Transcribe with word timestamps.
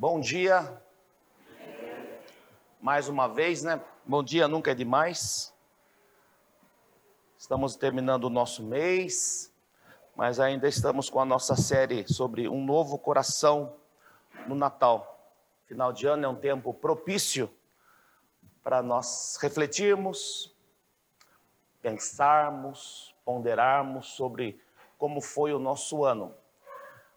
Bom 0.00 0.20
dia. 0.20 0.80
Mais 2.80 3.08
uma 3.08 3.26
vez, 3.26 3.64
né? 3.64 3.84
Bom 4.06 4.22
dia 4.22 4.46
nunca 4.46 4.70
é 4.70 4.74
demais. 4.74 5.52
Estamos 7.36 7.74
terminando 7.74 8.22
o 8.22 8.30
nosso 8.30 8.62
mês, 8.62 9.52
mas 10.14 10.38
ainda 10.38 10.68
estamos 10.68 11.10
com 11.10 11.18
a 11.18 11.24
nossa 11.24 11.56
série 11.56 12.06
sobre 12.06 12.48
um 12.48 12.64
novo 12.64 12.96
coração 12.96 13.74
no 14.46 14.54
Natal. 14.54 15.34
Final 15.66 15.92
de 15.92 16.06
ano 16.06 16.26
é 16.26 16.28
um 16.28 16.36
tempo 16.36 16.72
propício 16.72 17.50
para 18.62 18.80
nós 18.80 19.36
refletirmos, 19.42 20.54
pensarmos, 21.82 23.16
ponderarmos 23.24 24.12
sobre 24.12 24.62
como 24.96 25.20
foi 25.20 25.52
o 25.52 25.58
nosso 25.58 26.04
ano 26.04 26.36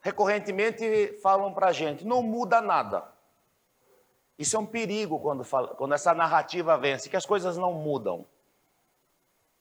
recorrentemente 0.02 1.20
falam 1.22 1.54
para 1.54 1.68
a 1.68 1.72
gente: 1.72 2.06
não 2.06 2.22
muda 2.22 2.62
nada. 2.62 3.08
Isso 4.38 4.56
é 4.56 4.60
um 4.60 4.66
perigo 4.66 5.20
quando, 5.20 5.44
fala, 5.44 5.70
quando 5.76 5.94
essa 5.94 6.14
narrativa 6.14 6.78
vence, 6.78 7.10
que 7.10 7.16
as 7.16 7.26
coisas 7.26 7.58
não 7.58 7.74
mudam. 7.74 8.26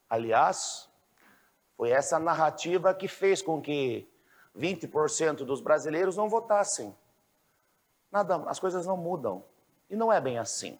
Aliás, 0.09 0.88
foi 1.77 1.91
essa 1.91 2.19
narrativa 2.19 2.95
que 2.95 3.06
fez 3.06 3.42
com 3.42 3.61
que 3.61 4.09
20% 4.59 5.45
dos 5.45 5.61
brasileiros 5.61 6.16
não 6.16 6.28
votassem. 6.28 6.97
Nada, 8.11 8.36
as 8.48 8.59
coisas 8.59 8.86
não 8.86 8.97
mudam. 8.97 9.45
E 9.88 9.95
não 9.95 10.12
é 10.12 10.20
bem 10.20 10.38
assim. 10.38 10.78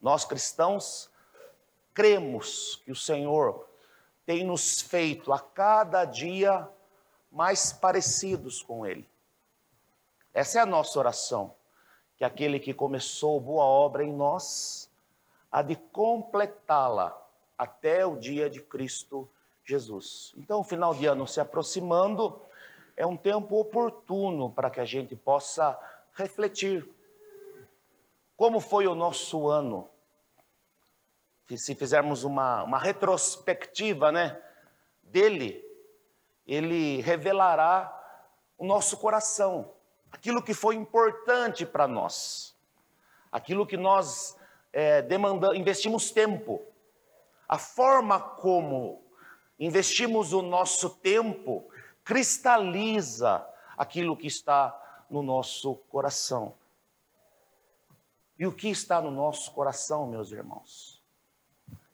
Nós 0.00 0.24
cristãos 0.24 1.10
cremos 1.94 2.80
que 2.84 2.90
o 2.90 2.96
Senhor 2.96 3.68
tem 4.24 4.44
nos 4.44 4.80
feito 4.80 5.32
a 5.32 5.38
cada 5.38 6.04
dia 6.04 6.68
mais 7.32 7.72
parecidos 7.72 8.62
com 8.62 8.86
Ele. 8.86 9.08
Essa 10.34 10.58
é 10.58 10.62
a 10.62 10.66
nossa 10.66 10.98
oração, 10.98 11.54
que 12.16 12.24
aquele 12.24 12.60
que 12.60 12.74
começou 12.74 13.40
boa 13.40 13.64
obra 13.64 14.04
em 14.04 14.12
nós, 14.12 14.90
há 15.50 15.62
de 15.62 15.76
completá-la 15.76 17.18
até 17.56 18.04
o 18.06 18.16
dia 18.16 18.48
de 18.48 18.60
Cristo 18.60 19.28
Jesus. 19.64 20.32
Então, 20.36 20.60
o 20.60 20.64
final 20.64 20.94
de 20.94 21.06
ano 21.06 21.26
se 21.26 21.40
aproximando, 21.40 22.40
é 22.96 23.06
um 23.06 23.16
tempo 23.16 23.58
oportuno 23.58 24.50
para 24.50 24.70
que 24.70 24.80
a 24.80 24.84
gente 24.84 25.16
possa 25.16 25.78
refletir. 26.14 26.86
Como 28.36 28.60
foi 28.60 28.86
o 28.86 28.94
nosso 28.94 29.48
ano? 29.48 29.88
Se 31.56 31.74
fizermos 31.74 32.24
uma, 32.24 32.62
uma 32.62 32.78
retrospectiva 32.78 34.10
né, 34.10 34.40
dele, 35.02 35.62
ele 36.46 37.00
revelará 37.00 37.98
o 38.58 38.64
nosso 38.64 38.96
coração, 38.96 39.72
aquilo 40.10 40.42
que 40.42 40.54
foi 40.54 40.74
importante 40.74 41.64
para 41.66 41.88
nós, 41.88 42.56
aquilo 43.30 43.66
que 43.66 43.76
nós 43.76 44.36
é, 44.72 45.02
demandamos, 45.02 45.56
investimos 45.56 46.10
tempo, 46.10 46.62
a 47.48 47.58
forma 47.58 48.20
como 48.20 49.02
investimos 49.58 50.32
o 50.32 50.42
nosso 50.42 50.90
tempo 50.90 51.68
cristaliza 52.04 53.46
aquilo 53.76 54.16
que 54.16 54.26
está 54.26 55.04
no 55.08 55.22
nosso 55.22 55.76
coração. 55.90 56.54
E 58.38 58.46
o 58.46 58.52
que 58.52 58.68
está 58.68 59.00
no 59.00 59.10
nosso 59.10 59.52
coração, 59.52 60.06
meus 60.06 60.32
irmãos? 60.32 61.02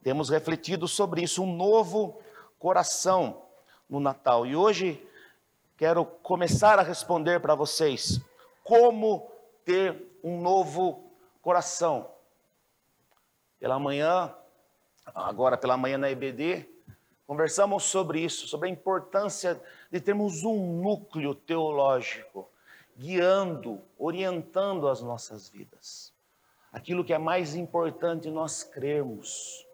Temos 0.03 0.31
refletido 0.31 0.87
sobre 0.87 1.23
isso, 1.23 1.43
um 1.43 1.57
novo 1.57 2.21
coração 2.59 3.48
no 3.89 4.00
Natal. 4.00 4.47
E 4.47 4.55
hoje 4.55 5.06
quero 5.77 6.05
começar 6.05 6.78
a 6.78 6.83
responder 6.83 7.41
para 7.41 7.55
vocês 7.55 8.20
como 8.62 9.30
ter 9.64 10.19
um 10.22 10.41
novo 10.41 11.11
coração. 11.41 12.11
Pela 13.58 13.78
manhã, 13.78 14.34
agora 15.14 15.56
pela 15.56 15.77
manhã 15.77 15.98
na 15.98 16.11
EBD, 16.11 16.68
conversamos 17.27 17.85
sobre 17.85 18.20
isso, 18.20 18.46
sobre 18.46 18.68
a 18.68 18.73
importância 18.73 19.61
de 19.90 20.01
termos 20.01 20.45
um 20.45 20.83
núcleo 20.83 21.34
teológico 21.34 22.48
guiando, 22.98 23.80
orientando 23.96 24.89
as 24.89 25.01
nossas 25.01 25.48
vidas. 25.48 26.13
Aquilo 26.73 27.05
que 27.05 27.14
é 27.14 27.18
mais 27.18 27.55
importante 27.55 28.29
nós 28.29 28.64
crermos, 28.64 29.67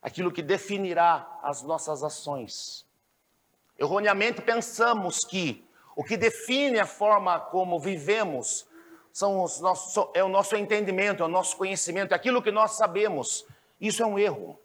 aquilo 0.00 0.32
que 0.32 0.40
definirá 0.40 1.40
as 1.42 1.62
nossas 1.62 2.02
ações. 2.04 2.86
Erroneamente 3.82 4.40
pensamos 4.40 5.24
que 5.24 5.68
o 5.96 6.04
que 6.04 6.16
define 6.16 6.78
a 6.78 6.86
forma 6.86 7.40
como 7.40 7.80
vivemos 7.80 8.64
são 9.12 9.42
os 9.42 9.58
nossos, 9.58 10.08
é 10.14 10.22
o 10.22 10.28
nosso 10.28 10.54
entendimento, 10.54 11.20
é 11.20 11.26
o 11.26 11.28
nosso 11.28 11.56
conhecimento, 11.56 12.12
é 12.12 12.14
aquilo 12.14 12.40
que 12.40 12.52
nós 12.52 12.76
sabemos. 12.76 13.44
Isso 13.80 14.00
é 14.00 14.06
um 14.06 14.16
erro. 14.16 14.56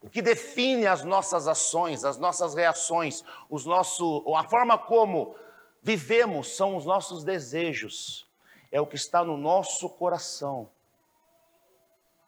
O 0.00 0.08
que 0.08 0.22
define 0.22 0.86
as 0.86 1.04
nossas 1.04 1.46
ações, 1.46 2.06
as 2.06 2.16
nossas 2.16 2.54
reações, 2.54 3.22
os 3.50 3.66
nosso, 3.66 4.24
a 4.34 4.44
forma 4.44 4.78
como 4.78 5.36
vivemos 5.82 6.56
são 6.56 6.76
os 6.76 6.86
nossos 6.86 7.22
desejos, 7.22 8.26
é 8.72 8.80
o 8.80 8.86
que 8.86 8.96
está 8.96 9.22
no 9.22 9.36
nosso 9.36 9.90
coração. 9.90 10.70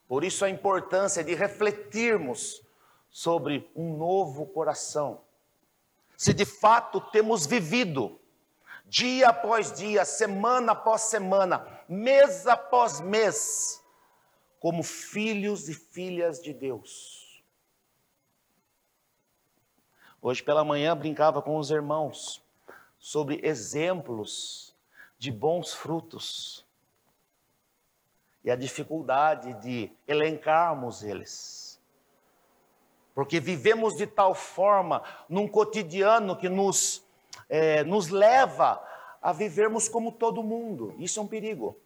Por 0.06 0.23
isso 0.23 0.44
a 0.44 0.50
importância 0.50 1.25
de 1.25 1.34
refletirmos 1.34 2.62
sobre 3.09 3.71
um 3.75 3.97
novo 3.97 4.44
coração 4.49 5.25
se 6.16 6.32
de 6.32 6.44
fato 6.44 7.00
temos 7.00 7.47
vivido, 7.47 8.19
dia 8.87 9.28
após 9.28 9.72
dia, 9.72 10.04
semana 10.04 10.72
após 10.72 11.03
semana, 11.03 11.66
mês 11.88 12.47
após 12.47 13.00
mês, 13.00 13.84
como 14.59 14.82
filhos 14.82 15.69
e 15.69 15.75
filhas 15.75 16.41
de 16.41 16.55
Deus. 16.55 17.44
Hoje 20.22 20.43
pela 20.43 20.65
manhã 20.65 20.97
brincava 20.97 21.43
com 21.43 21.59
os 21.59 21.71
irmãos 21.71 22.43
sobre 22.99 23.41
exemplos 23.44 24.75
de 25.19 25.31
bons 25.31 25.72
frutos 25.72 26.66
e 28.43 28.50
a 28.50 28.56
dificuldade 28.56 29.55
de 29.60 29.93
elencarmos 30.06 31.03
eles 31.03 31.56
porque 33.16 33.41
vivemos 33.41 33.97
de 33.97 34.06
tal 34.06 34.34
forma 34.34 35.03
num 35.27 35.49
cotidiano 35.49 36.37
que 36.37 36.50
nos, 36.50 37.03
é, 37.49 37.82
nos 37.82 38.10
leva 38.10 38.78
a 39.22 39.32
vivermos 39.32 39.88
como 39.88 40.12
todo 40.12 40.43
mundo. 40.43 40.94
Isso 40.99 41.19
é 41.19 41.22
um 41.22 41.26
perigo. 41.26 41.81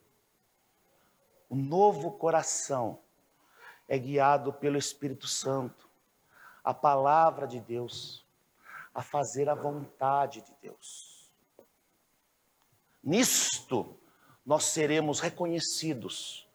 O 1.48 1.54
novo 1.54 2.10
coração 2.10 2.98
é 3.86 3.96
guiado 3.96 4.52
pelo 4.52 4.76
Espírito 4.76 5.28
Santo, 5.28 5.88
a 6.64 6.74
palavra 6.74 7.46
de 7.46 7.60
Deus, 7.60 8.26
a 8.92 9.00
fazer 9.00 9.48
a 9.48 9.54
vontade 9.54 10.40
de 10.40 10.52
Deus. 10.60 11.30
Nisto, 13.00 13.96
nós 14.44 14.64
seremos 14.64 15.20
reconhecidos 15.20 16.48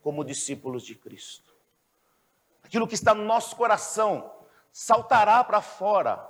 como 0.00 0.24
discípulos 0.24 0.84
de 0.84 0.94
Cristo 0.94 1.49
aquilo 2.70 2.86
que 2.86 2.94
está 2.94 3.12
no 3.12 3.24
nosso 3.24 3.56
coração 3.56 4.30
saltará 4.70 5.42
para 5.42 5.60
fora 5.60 6.24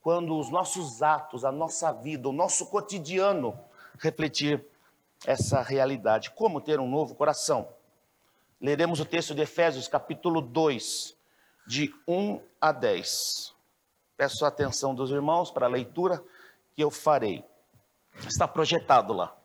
quando 0.00 0.38
os 0.38 0.48
nossos 0.48 1.02
atos, 1.02 1.44
a 1.44 1.50
nossa 1.50 1.92
vida, 1.92 2.28
o 2.28 2.32
nosso 2.32 2.66
cotidiano 2.66 3.58
refletir 3.98 4.64
essa 5.26 5.60
realidade. 5.62 6.30
Como 6.30 6.60
ter 6.60 6.78
um 6.78 6.88
novo 6.88 7.16
coração? 7.16 7.68
Leremos 8.60 9.00
o 9.00 9.04
texto 9.04 9.34
de 9.34 9.42
Efésios, 9.42 9.88
capítulo 9.88 10.40
2, 10.40 11.16
de 11.66 11.92
1 12.06 12.40
a 12.60 12.70
10. 12.70 13.52
Peço 14.16 14.44
a 14.44 14.48
atenção 14.48 14.94
dos 14.94 15.10
irmãos 15.10 15.50
para 15.50 15.66
a 15.66 15.68
leitura 15.68 16.22
que 16.76 16.84
eu 16.84 16.90
farei. 16.90 17.44
Está 18.28 18.46
projetado 18.46 19.12
lá. 19.12 19.36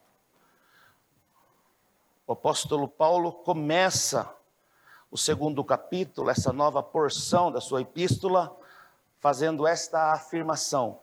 O 2.28 2.34
apóstolo 2.34 2.88
Paulo 2.88 3.32
começa 3.32 4.32
o 5.12 5.18
segundo 5.18 5.64
capítulo, 5.64 6.30
essa 6.30 6.54
nova 6.54 6.84
porção 6.84 7.52
da 7.52 7.60
sua 7.60 7.82
epístola, 7.82 8.56
fazendo 9.20 9.66
esta 9.66 10.14
afirmação: 10.14 11.00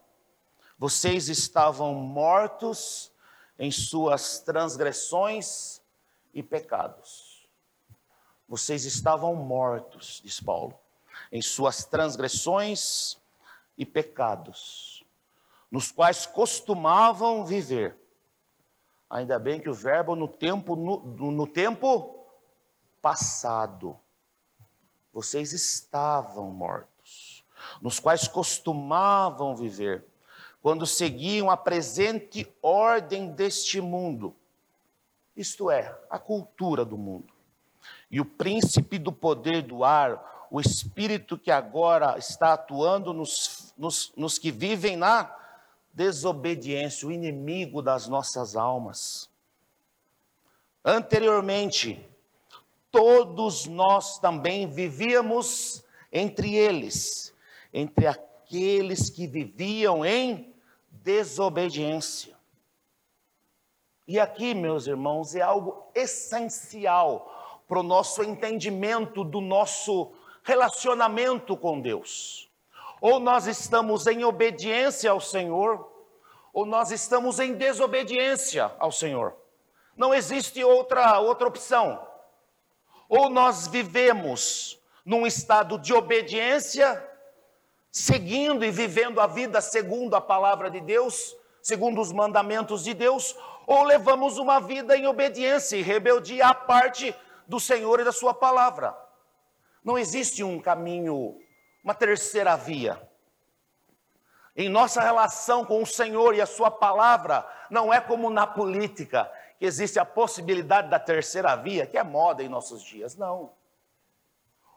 Vocês 0.78 1.28
estavam 1.28 1.94
mortos 1.94 3.10
em 3.58 3.70
suas 3.70 4.38
transgressões 4.38 5.80
e 6.32 6.42
pecados. 6.42 7.48
Vocês 8.48 8.84
estavam 8.84 9.34
mortos, 9.34 10.20
diz 10.22 10.38
Paulo, 10.38 10.78
em 11.32 11.42
suas 11.42 11.84
transgressões 11.84 13.18
e 13.76 13.84
pecados, 13.84 15.04
nos 15.68 15.90
quais 15.90 16.26
costumavam 16.26 17.44
viver. 17.44 17.96
Ainda 19.10 19.38
bem 19.38 19.60
que 19.60 19.68
o 19.68 19.74
verbo 19.74 20.14
no 20.14 20.28
tempo, 20.28 20.76
no, 20.76 21.00
no 21.32 21.46
tempo 21.46 22.15
passado, 23.06 23.96
vocês 25.12 25.52
estavam 25.52 26.50
mortos, 26.50 27.44
nos 27.80 28.00
quais 28.00 28.26
costumavam 28.26 29.54
viver, 29.54 30.04
quando 30.60 30.84
seguiam 30.84 31.48
a 31.48 31.56
presente 31.56 32.52
ordem 32.60 33.30
deste 33.30 33.80
mundo, 33.80 34.34
isto 35.36 35.70
é, 35.70 35.96
a 36.10 36.18
cultura 36.18 36.84
do 36.84 36.98
mundo. 36.98 37.32
E 38.10 38.20
o 38.20 38.24
príncipe 38.24 38.98
do 38.98 39.12
poder 39.12 39.62
do 39.62 39.84
ar, 39.84 40.48
o 40.50 40.60
espírito 40.60 41.38
que 41.38 41.52
agora 41.52 42.18
está 42.18 42.54
atuando 42.54 43.12
nos, 43.12 43.72
nos, 43.78 44.12
nos 44.16 44.36
que 44.36 44.50
vivem 44.50 44.96
na 44.96 45.32
desobediência, 45.92 47.06
o 47.06 47.12
inimigo 47.12 47.80
das 47.80 48.08
nossas 48.08 48.56
almas. 48.56 49.30
Anteriormente, 50.84 52.04
todos 52.90 53.66
nós 53.66 54.18
também 54.18 54.66
vivíamos 54.66 55.84
entre 56.12 56.54
eles, 56.54 57.34
entre 57.72 58.06
aqueles 58.06 59.10
que 59.10 59.26
viviam 59.26 60.04
em 60.04 60.54
desobediência. 60.90 62.36
E 64.08 64.20
aqui, 64.20 64.54
meus 64.54 64.86
irmãos, 64.86 65.34
é 65.34 65.42
algo 65.42 65.90
essencial 65.94 67.32
para 67.66 67.80
o 67.80 67.82
nosso 67.82 68.22
entendimento 68.22 69.24
do 69.24 69.40
nosso 69.40 70.12
relacionamento 70.44 71.56
com 71.56 71.80
Deus. 71.80 72.48
Ou 73.00 73.18
nós 73.18 73.46
estamos 73.46 74.06
em 74.06 74.24
obediência 74.24 75.10
ao 75.10 75.20
Senhor, 75.20 75.90
ou 76.52 76.64
nós 76.64 76.90
estamos 76.90 77.40
em 77.40 77.54
desobediência 77.54 78.72
ao 78.78 78.92
Senhor. 78.92 79.34
Não 79.96 80.14
existe 80.14 80.62
outra 80.62 81.18
outra 81.18 81.48
opção. 81.48 82.06
Ou 83.08 83.30
nós 83.30 83.68
vivemos 83.68 84.80
num 85.04 85.26
estado 85.26 85.78
de 85.78 85.92
obediência, 85.92 87.02
seguindo 87.90 88.64
e 88.64 88.70
vivendo 88.70 89.20
a 89.20 89.26
vida 89.26 89.60
segundo 89.60 90.16
a 90.16 90.20
palavra 90.20 90.70
de 90.70 90.80
Deus, 90.80 91.36
segundo 91.62 92.00
os 92.00 92.12
mandamentos 92.12 92.84
de 92.84 92.92
Deus, 92.92 93.36
ou 93.66 93.82
levamos 93.82 94.38
uma 94.38 94.60
vida 94.60 94.96
em 94.96 95.06
obediência 95.06 95.76
e 95.76 95.82
rebeldia 95.82 96.46
à 96.48 96.54
parte 96.54 97.14
do 97.46 97.58
Senhor 97.58 98.00
e 98.00 98.04
da 98.04 98.12
Sua 98.12 98.34
palavra. 98.34 98.96
Não 99.84 99.96
existe 99.96 100.42
um 100.42 100.60
caminho, 100.60 101.38
uma 101.82 101.94
terceira 101.94 102.56
via. 102.56 103.00
Em 104.56 104.68
nossa 104.68 105.00
relação 105.00 105.64
com 105.64 105.82
o 105.82 105.86
Senhor 105.86 106.34
e 106.34 106.40
a 106.40 106.46
Sua 106.46 106.70
palavra, 106.70 107.46
não 107.70 107.92
é 107.92 108.00
como 108.00 108.30
na 108.30 108.46
política, 108.46 109.30
que 109.58 109.64
existe 109.64 109.98
a 109.98 110.04
possibilidade 110.04 110.88
da 110.88 110.98
terceira 110.98 111.56
via, 111.56 111.86
que 111.86 111.96
é 111.96 112.04
moda 112.04 112.42
em 112.42 112.48
nossos 112.48 112.82
dias. 112.82 113.16
Não. 113.16 113.50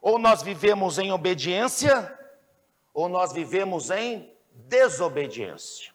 Ou 0.02 0.18
nós 0.18 0.42
vivemos 0.42 0.98
em 0.98 1.12
obediência, 1.12 2.18
ou 2.94 3.10
nós 3.10 3.34
vivemos 3.34 3.90
em 3.90 4.34
desobediência. 4.54 5.94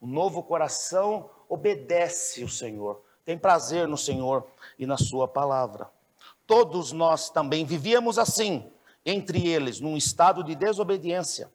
O 0.00 0.06
novo 0.06 0.42
coração 0.42 1.30
obedece 1.48 2.44
o 2.44 2.48
Senhor, 2.48 3.02
tem 3.24 3.38
prazer 3.38 3.88
no 3.88 3.96
Senhor 3.96 4.46
e 4.78 4.86
na 4.86 4.96
Sua 4.96 5.26
palavra. 5.26 5.90
Todos 6.46 6.92
nós 6.92 7.30
também 7.30 7.64
vivíamos 7.64 8.18
assim, 8.18 8.70
entre 9.04 9.48
eles, 9.48 9.80
num 9.80 9.96
estado 9.96 10.44
de 10.44 10.54
desobediência, 10.54 11.50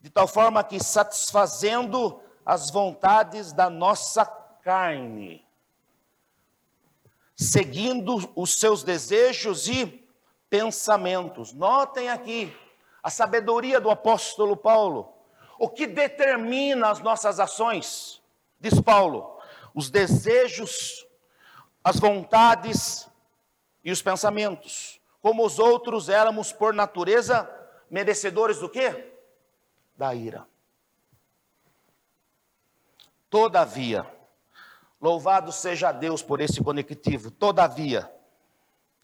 de 0.00 0.08
tal 0.08 0.26
forma 0.26 0.62
que 0.64 0.82
satisfazendo 0.82 2.20
as 2.44 2.70
vontades 2.70 3.52
da 3.52 3.68
nossa 3.70 4.24
carne, 4.62 5.44
seguindo 7.34 8.32
os 8.36 8.54
seus 8.54 8.82
desejos 8.82 9.68
e 9.68 10.06
pensamentos. 10.48 11.52
Notem 11.52 12.08
aqui 12.08 12.54
a 13.02 13.10
sabedoria 13.10 13.80
do 13.80 13.90
apóstolo 13.90 14.56
Paulo. 14.56 15.12
O 15.58 15.68
que 15.68 15.86
determina 15.86 16.90
as 16.90 17.00
nossas 17.00 17.38
ações, 17.38 18.22
diz 18.60 18.80
Paulo, 18.80 19.38
os 19.74 19.90
desejos, 19.90 21.06
as 21.82 21.98
vontades 21.98 23.08
e 23.84 23.90
os 23.90 24.00
pensamentos. 24.00 25.00
Como 25.20 25.44
os 25.44 25.58
outros 25.58 26.08
éramos 26.08 26.52
por 26.52 26.72
natureza 26.72 27.48
merecedores 27.90 28.58
do 28.58 28.68
quê? 28.68 29.12
Da 29.96 30.14
ira. 30.14 30.46
Todavia, 33.30 34.06
Louvado 35.02 35.50
seja 35.50 35.90
Deus 35.90 36.22
por 36.22 36.40
esse 36.40 36.62
conectivo. 36.62 37.28
Todavia, 37.28 38.08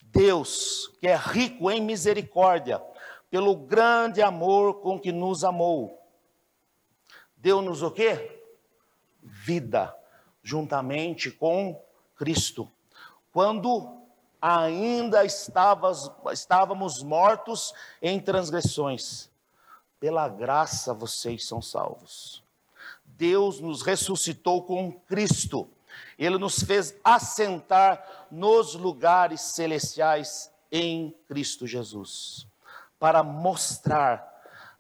Deus, 0.01 0.87
que 1.01 1.09
é 1.09 1.17
rico 1.17 1.69
em 1.69 1.83
misericórdia, 1.83 2.81
pelo 3.29 3.57
grande 3.57 4.23
amor 4.23 4.81
com 4.81 4.97
que 4.97 5.11
nos 5.11 5.43
amou, 5.43 6.01
deu-nos 7.37 7.83
o 7.83 7.91
quê? 7.91 8.41
Vida, 9.21 9.93
juntamente 10.41 11.33
com 11.33 11.83
Cristo. 12.15 12.71
Quando 13.33 14.01
ainda 14.41 15.25
estávamos, 15.25 16.13
estávamos 16.33 17.03
mortos 17.03 17.75
em 18.01 18.21
transgressões, 18.21 19.29
pela 19.99 20.29
graça 20.29 20.95
vocês 20.95 21.45
são 21.45 21.61
salvos. 21.61 22.45
Deus 23.05 23.59
nos 23.59 23.83
ressuscitou 23.83 24.63
com 24.63 24.93
Cristo 24.93 25.69
ele 26.19 26.37
nos 26.37 26.63
fez 26.63 26.95
assentar 27.05 28.27
nos 28.31 28.75
lugares 28.75 29.41
celestiais 29.41 30.53
em 30.71 31.15
Cristo 31.27 31.67
Jesus, 31.67 32.47
para 32.99 33.23
mostrar 33.23 34.27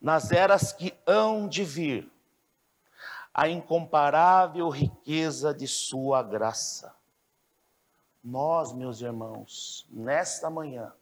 nas 0.00 0.32
eras 0.32 0.72
que 0.72 0.92
hão 1.06 1.48
de 1.48 1.64
vir 1.64 2.10
a 3.32 3.48
incomparável 3.48 4.68
riqueza 4.68 5.54
de 5.54 5.68
Sua 5.68 6.22
graça. 6.22 6.94
Nós, 8.22 8.72
meus 8.72 9.00
irmãos, 9.00 9.86
nesta 9.90 10.50
manhã, 10.50 10.92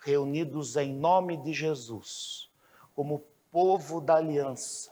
reunidos 0.00 0.76
em 0.76 0.92
nome 0.92 1.36
de 1.36 1.52
Jesus, 1.52 2.50
como 2.94 3.24
povo 3.50 4.00
da 4.00 4.16
aliança, 4.16 4.90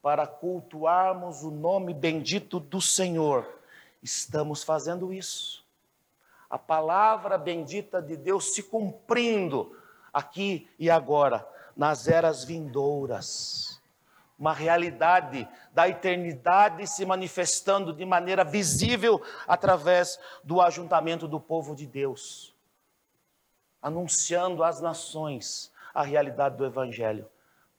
para 0.00 0.26
cultuarmos 0.26 1.42
o 1.42 1.50
nome 1.50 1.92
bendito 1.92 2.60
do 2.60 2.80
Senhor, 2.80 3.44
estamos 4.06 4.62
fazendo 4.62 5.12
isso. 5.12 5.66
A 6.48 6.56
palavra 6.56 7.36
bendita 7.36 8.00
de 8.00 8.16
Deus 8.16 8.54
se 8.54 8.62
cumprindo 8.62 9.76
aqui 10.12 10.68
e 10.78 10.88
agora, 10.88 11.46
nas 11.76 12.06
eras 12.06 12.44
vindouras. 12.44 13.82
Uma 14.38 14.52
realidade 14.52 15.48
da 15.72 15.88
eternidade 15.88 16.86
se 16.86 17.04
manifestando 17.04 17.92
de 17.92 18.04
maneira 18.04 18.44
visível 18.44 19.20
através 19.46 20.20
do 20.44 20.60
ajuntamento 20.60 21.26
do 21.26 21.40
povo 21.40 21.74
de 21.74 21.86
Deus, 21.86 22.54
anunciando 23.82 24.62
às 24.62 24.80
nações 24.80 25.72
a 25.92 26.02
realidade 26.02 26.56
do 26.56 26.64
Evangelho. 26.64 27.28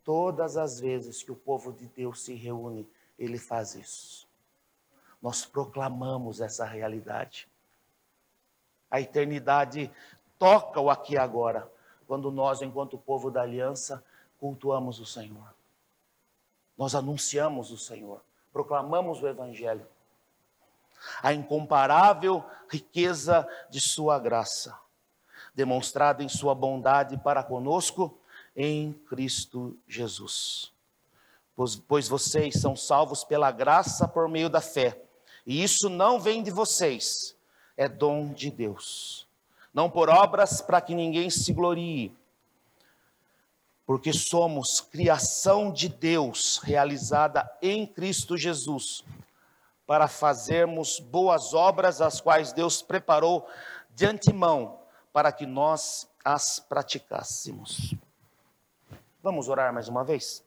Todas 0.03 0.57
as 0.57 0.79
vezes 0.79 1.23
que 1.23 1.31
o 1.31 1.35
povo 1.35 1.71
de 1.71 1.85
Deus 1.87 2.21
se 2.21 2.33
reúne, 2.33 2.89
ele 3.17 3.37
faz 3.37 3.75
isso 3.75 4.26
nós 5.21 5.45
proclamamos 5.45 6.41
essa 6.41 6.65
realidade. 6.65 7.47
A 8.89 9.01
eternidade 9.01 9.91
toca 10.37 10.79
o 10.79 10.89
aqui 10.89 11.13
e 11.13 11.17
agora, 11.17 11.69
quando 12.07 12.31
nós, 12.31 12.61
enquanto 12.61 12.97
povo 12.97 13.29
da 13.29 13.41
aliança, 13.41 14.03
cultuamos 14.39 14.99
o 14.99 15.05
Senhor. 15.05 15.53
Nós 16.77 16.93
anunciamos 16.95 17.71
o 17.71 17.77
Senhor, 17.77 18.21
proclamamos 18.53 19.21
o 19.21 19.27
Evangelho. 19.27 19.85
A 21.21 21.33
incomparável 21.33 22.43
riqueza 22.69 23.47
de 23.69 23.81
Sua 23.81 24.19
graça, 24.19 24.77
demonstrada 25.53 26.23
em 26.23 26.29
Sua 26.29 26.55
bondade 26.55 27.17
para 27.17 27.43
conosco 27.43 28.17
em 28.55 28.93
Cristo 28.93 29.77
Jesus. 29.87 30.71
Pois, 31.55 31.75
pois 31.75 32.07
vocês 32.07 32.59
são 32.59 32.75
salvos 32.75 33.23
pela 33.23 33.51
graça 33.51 34.07
por 34.07 34.29
meio 34.29 34.49
da 34.49 34.61
fé. 34.61 35.06
E 35.47 35.63
isso 35.63 35.89
não 35.89 36.19
vem 36.19 36.43
de 36.43 36.51
vocês, 36.51 37.33
é 37.77 37.87
dom 37.87 38.33
de 38.33 38.51
Deus. 38.51 39.25
Não 39.73 39.89
por 39.89 40.09
obras 40.09 40.61
para 40.61 40.81
que 40.81 40.93
ninguém 40.93 41.29
se 41.29 41.53
glorie, 41.53 42.13
porque 43.85 44.11
somos 44.11 44.81
criação 44.81 45.71
de 45.71 45.87
Deus 45.87 46.57
realizada 46.57 47.49
em 47.61 47.87
Cristo 47.87 48.35
Jesus, 48.35 49.05
para 49.85 50.09
fazermos 50.09 50.99
boas 50.99 51.53
obras, 51.53 52.01
as 52.01 52.19
quais 52.19 52.51
Deus 52.51 52.81
preparou 52.81 53.47
de 53.95 54.05
antemão 54.05 54.81
para 55.13 55.31
que 55.31 55.45
nós 55.45 56.09
as 56.25 56.59
praticássemos. 56.59 57.95
Vamos 59.23 59.47
orar 59.47 59.73
mais 59.73 59.87
uma 59.87 60.03
vez? 60.03 60.43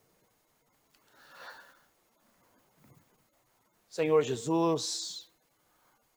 Senhor 3.90 4.22
Jesus, 4.22 5.28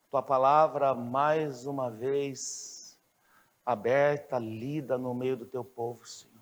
tua 0.08 0.22
palavra 0.22 0.94
mais 0.94 1.66
uma 1.66 1.90
vez 1.90 2.96
aberta, 3.66 4.38
lida 4.38 4.96
no 4.96 5.12
meio 5.12 5.36
do 5.36 5.44
teu 5.44 5.64
povo, 5.64 6.06
Senhor. 6.06 6.40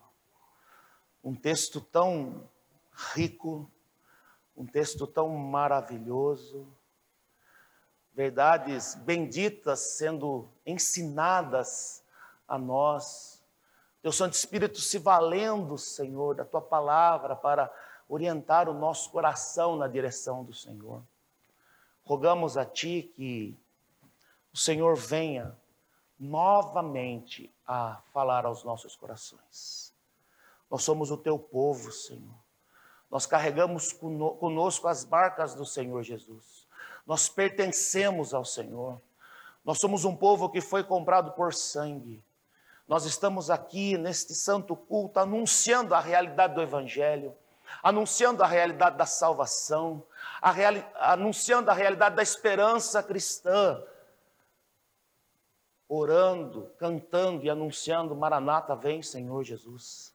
Um 1.25 1.35
texto 1.35 1.81
tão 1.81 2.47
rico, 3.15 3.67
um 4.55 4.67
texto 4.67 5.07
tão 5.07 5.31
maravilhoso, 5.31 6.69
verdades 8.13 8.95
benditas 8.97 9.81
sendo 9.81 10.47
ensinadas 10.67 12.05
a 12.47 12.59
nós. 12.59 13.43
Teu 14.03 14.13
Santo 14.13 14.35
Espírito 14.35 14.79
se 14.81 14.99
valendo, 14.99 15.79
Senhor, 15.79 16.35
da 16.35 16.45
tua 16.45 16.61
palavra 16.61 17.35
para 17.35 17.73
orientar 18.07 18.69
o 18.69 18.75
nosso 18.75 19.11
coração 19.11 19.77
na 19.77 19.89
direção 19.89 20.45
do 20.45 20.53
Senhor. 20.53 21.03
Rogamos 22.05 22.57
a 22.57 22.65
ti 22.65 23.13
que 23.15 23.57
o 24.53 24.57
Senhor 24.57 24.97
venha 24.97 25.57
novamente 26.19 27.53
a 27.67 28.01
falar 28.13 28.45
aos 28.45 28.65
nossos 28.65 28.95
corações. 28.95 29.93
Nós 30.71 30.83
somos 30.83 31.11
o 31.11 31.17
teu 31.17 31.39
povo, 31.39 31.91
Senhor. 31.91 32.35
Nós 33.11 33.27
carregamos 33.27 33.93
conosco 33.93 34.89
as 34.89 35.05
marcas 35.05 35.55
do 35.55 35.67
Senhor 35.67 36.03
Jesus. 36.03 36.67
Nós 37.07 37.29
pertencemos 37.29 38.33
ao 38.33 38.45
Senhor. 38.45 39.01
Nós 39.65 39.79
somos 39.79 40.05
um 40.05 40.17
povo 40.17 40.49
que 40.49 40.61
foi 40.61 40.83
comprado 40.83 41.33
por 41.33 41.53
sangue. 41.53 42.23
Nós 42.89 43.05
estamos 43.05 43.51
aqui 43.51 43.97
neste 43.99 44.35
santo 44.35 44.75
culto 44.75 45.21
anunciando 45.21 45.95
a 45.95 46.01
realidade 46.01 46.55
do 46.55 46.63
Evangelho, 46.63 47.35
anunciando 47.83 48.43
a 48.43 48.47
realidade 48.47 48.97
da 48.97 49.07
salvação, 49.07 50.03
a 50.43 50.51
reali 50.51 50.85
anunciando 50.97 51.71
a 51.71 51.75
realidade 51.75 52.17
da 52.17 52.23
esperança 52.23 53.01
cristã, 53.01 53.81
orando, 55.89 56.69
cantando 56.79 57.45
e 57.45 57.49
anunciando: 57.49 58.17
Maranata, 58.17 58.75
vem, 58.75 59.01
Senhor 59.01 59.45
Jesus. 59.45 60.13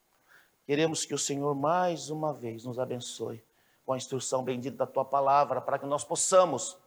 Queremos 0.65 1.05
que 1.05 1.13
o 1.13 1.17
Senhor 1.17 1.55
mais 1.55 2.10
uma 2.10 2.34
vez 2.34 2.65
nos 2.65 2.77
abençoe 2.77 3.41
com 3.86 3.93
a 3.93 3.98
instrução 3.98 4.43
bendita 4.43 4.75
da 4.75 4.86
tua 4.86 5.05
palavra, 5.05 5.62
para 5.62 5.79
que 5.79 5.86
nós 5.86 6.03
possamos, 6.03 6.77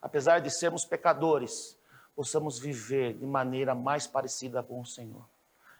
apesar 0.00 0.40
de 0.40 0.50
sermos 0.50 0.86
pecadores, 0.86 1.78
possamos 2.16 2.58
viver 2.58 3.12
de 3.12 3.26
maneira 3.26 3.74
mais 3.74 4.06
parecida 4.06 4.62
com 4.62 4.80
o 4.80 4.86
Senhor. 4.86 5.28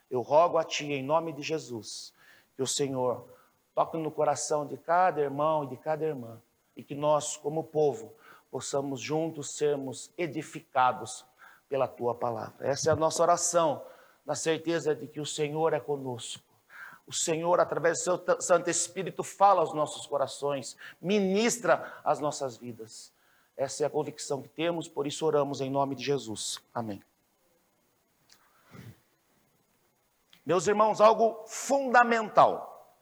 Eu 0.07 0.21
rogo 0.21 0.59
a 0.59 0.63
ti, 0.63 0.85
em 0.93 1.01
nome 1.01 1.33
de 1.33 1.41
Jesus, 1.41 2.13
que 2.55 2.61
o 2.61 2.67
Senhor 2.67 3.27
toque 3.73 3.97
no 3.97 4.11
coração 4.11 4.67
de 4.67 4.77
cada 4.77 5.19
irmão 5.19 5.63
e 5.63 5.67
de 5.67 5.77
cada 5.77 6.05
irmã, 6.05 6.39
e 6.75 6.83
que 6.83 6.95
nós, 6.95 7.37
como 7.37 7.63
povo, 7.63 8.13
possamos 8.49 8.99
juntos 8.99 9.55
sermos 9.55 10.11
edificados 10.17 11.25
pela 11.69 11.87
tua 11.87 12.13
palavra. 12.13 12.67
Essa 12.67 12.89
é 12.89 12.93
a 12.93 12.95
nossa 12.95 13.21
oração, 13.21 13.83
na 14.25 14.35
certeza 14.35 14.93
de 14.93 15.07
que 15.07 15.19
o 15.19 15.25
Senhor 15.25 15.73
é 15.73 15.79
conosco 15.79 16.51
o 17.11 17.13
Senhor, 17.13 17.59
através 17.59 17.99
do 17.99 18.03
seu 18.03 18.41
Santo 18.41 18.69
Espírito, 18.69 19.21
fala 19.21 19.59
aos 19.59 19.73
nossos 19.73 20.07
corações, 20.07 20.77
ministra 21.01 21.93
as 22.05 22.21
nossas 22.21 22.57
vidas. 22.57 23.11
Essa 23.57 23.83
é 23.83 23.85
a 23.85 23.89
convicção 23.89 24.41
que 24.41 24.47
temos, 24.47 24.87
por 24.87 25.05
isso 25.05 25.25
oramos 25.25 25.59
em 25.59 25.69
nome 25.69 25.93
de 25.93 26.03
Jesus. 26.03 26.59
Amém. 26.73 27.03
Meus 30.45 30.67
irmãos, 30.67 31.01
algo 31.01 31.43
fundamental 31.47 32.97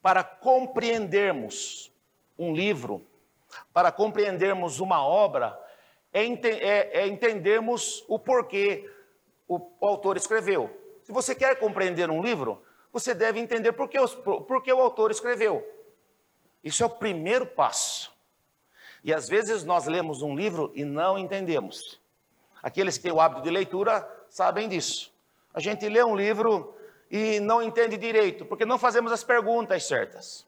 para 0.00 0.22
compreendermos 0.24 1.91
um 2.38 2.54
livro, 2.54 3.06
para 3.72 3.92
compreendermos 3.92 4.80
uma 4.80 5.04
obra, 5.04 5.58
é, 6.12 6.24
é, 6.24 7.00
é 7.00 7.06
entendermos 7.06 8.04
o 8.08 8.18
porquê 8.18 8.90
o 9.48 9.60
autor 9.80 10.16
escreveu. 10.16 10.70
Se 11.02 11.12
você 11.12 11.34
quer 11.34 11.58
compreender 11.58 12.10
um 12.10 12.22
livro, 12.22 12.62
você 12.92 13.14
deve 13.14 13.40
entender 13.40 13.72
por 13.72 13.88
que, 13.88 13.98
os, 13.98 14.14
por 14.14 14.62
que 14.62 14.72
o 14.72 14.80
autor 14.80 15.10
escreveu. 15.10 15.66
Isso 16.62 16.82
é 16.82 16.86
o 16.86 16.90
primeiro 16.90 17.46
passo. 17.46 18.12
E 19.02 19.12
às 19.12 19.28
vezes 19.28 19.64
nós 19.64 19.86
lemos 19.86 20.22
um 20.22 20.36
livro 20.36 20.70
e 20.74 20.84
não 20.84 21.18
entendemos. 21.18 22.00
Aqueles 22.62 22.96
que 22.96 23.04
têm 23.04 23.12
o 23.12 23.20
hábito 23.20 23.42
de 23.42 23.50
leitura 23.50 24.08
sabem 24.28 24.68
disso. 24.68 25.12
A 25.52 25.60
gente 25.60 25.88
lê 25.88 26.02
um 26.04 26.14
livro 26.14 26.74
e 27.10 27.40
não 27.40 27.60
entende 27.62 27.96
direito, 27.96 28.46
porque 28.46 28.64
não 28.64 28.78
fazemos 28.78 29.10
as 29.10 29.24
perguntas 29.24 29.84
certas. 29.84 30.46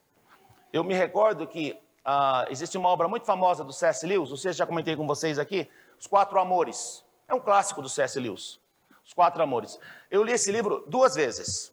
Eu 0.75 0.83
me 0.83 0.93
recordo 0.93 1.47
que 1.47 1.81
ah, 2.05 2.47
existe 2.51 2.77
uma 2.77 2.89
obra 2.89 3.07
muito 3.07 3.25
famosa 3.25 3.63
do 3.63 3.73
C.S. 3.73 4.05
Lewis, 4.05 4.29
seja, 4.41 4.59
já 4.59 4.67
comentei 4.67 4.97
com 4.97 5.07
vocês 5.07 5.39
aqui, 5.39 5.71
Os 6.01 6.09
Quatro 6.09 6.37
Amores. 6.37 7.05
É 7.29 7.35
um 7.35 7.39
clássico 7.39 7.81
do 7.81 7.89
C.S. 7.89 8.19
Lewis, 8.19 8.59
Os 9.05 9.13
Quatro 9.13 9.41
Amores. 9.41 9.79
Eu 10.11 10.25
li 10.25 10.33
esse 10.33 10.51
livro 10.51 10.83
duas 10.89 11.15
vezes. 11.15 11.73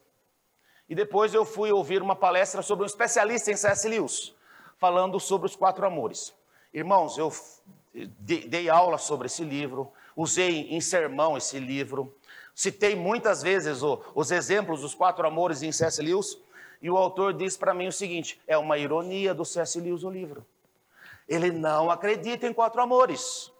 E 0.88 0.94
depois 0.94 1.34
eu 1.34 1.44
fui 1.44 1.72
ouvir 1.72 2.00
uma 2.00 2.14
palestra 2.14 2.62
sobre 2.62 2.84
um 2.84 2.86
especialista 2.86 3.50
em 3.50 3.56
C.S. 3.56 3.88
Lewis, 3.88 4.36
falando 4.78 5.18
sobre 5.18 5.46
os 5.46 5.56
quatro 5.56 5.84
amores. 5.84 6.32
Irmãos, 6.72 7.18
eu 7.18 7.32
dei 8.20 8.70
aula 8.70 8.98
sobre 8.98 9.26
esse 9.26 9.42
livro, 9.42 9.92
usei 10.14 10.68
em 10.70 10.80
sermão 10.80 11.36
esse 11.36 11.58
livro, 11.58 12.16
citei 12.54 12.94
muitas 12.94 13.42
vezes 13.42 13.80
os 14.14 14.30
exemplos 14.30 14.82
dos 14.82 14.94
quatro 14.94 15.26
amores 15.26 15.60
em 15.60 15.72
C.S. 15.72 16.00
Lewis, 16.00 16.38
e 16.82 16.90
o 16.90 16.96
autor 16.96 17.32
diz 17.32 17.56
para 17.56 17.72
mim 17.72 17.86
o 17.86 17.92
seguinte: 17.92 18.40
é 18.46 18.58
uma 18.58 18.76
ironia 18.76 19.32
do 19.32 19.44
C.S. 19.44 19.80
Lewis 19.80 20.02
o 20.02 20.10
livro. 20.10 20.44
Ele 21.28 21.52
não 21.52 21.90
acredita 21.90 22.46
em 22.46 22.52
quatro 22.52 22.82
amores. 22.82 23.50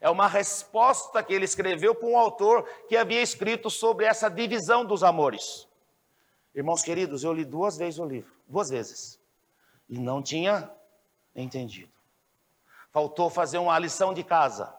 É 0.00 0.10
uma 0.10 0.26
resposta 0.26 1.22
que 1.22 1.32
ele 1.32 1.44
escreveu 1.44 1.94
para 1.94 2.08
um 2.08 2.18
autor 2.18 2.68
que 2.88 2.96
havia 2.96 3.22
escrito 3.22 3.70
sobre 3.70 4.04
essa 4.04 4.28
divisão 4.28 4.84
dos 4.84 5.04
amores. 5.04 5.68
Irmãos 6.52 6.82
queridos, 6.82 7.22
eu 7.22 7.32
li 7.32 7.44
duas 7.44 7.78
vezes 7.78 8.00
o 8.00 8.04
livro, 8.04 8.30
duas 8.48 8.68
vezes, 8.68 9.18
e 9.88 9.98
não 9.98 10.20
tinha 10.20 10.68
entendido. 11.36 11.90
Faltou 12.90 13.30
fazer 13.30 13.58
uma 13.58 13.78
lição 13.78 14.12
de 14.12 14.24
casa, 14.24 14.74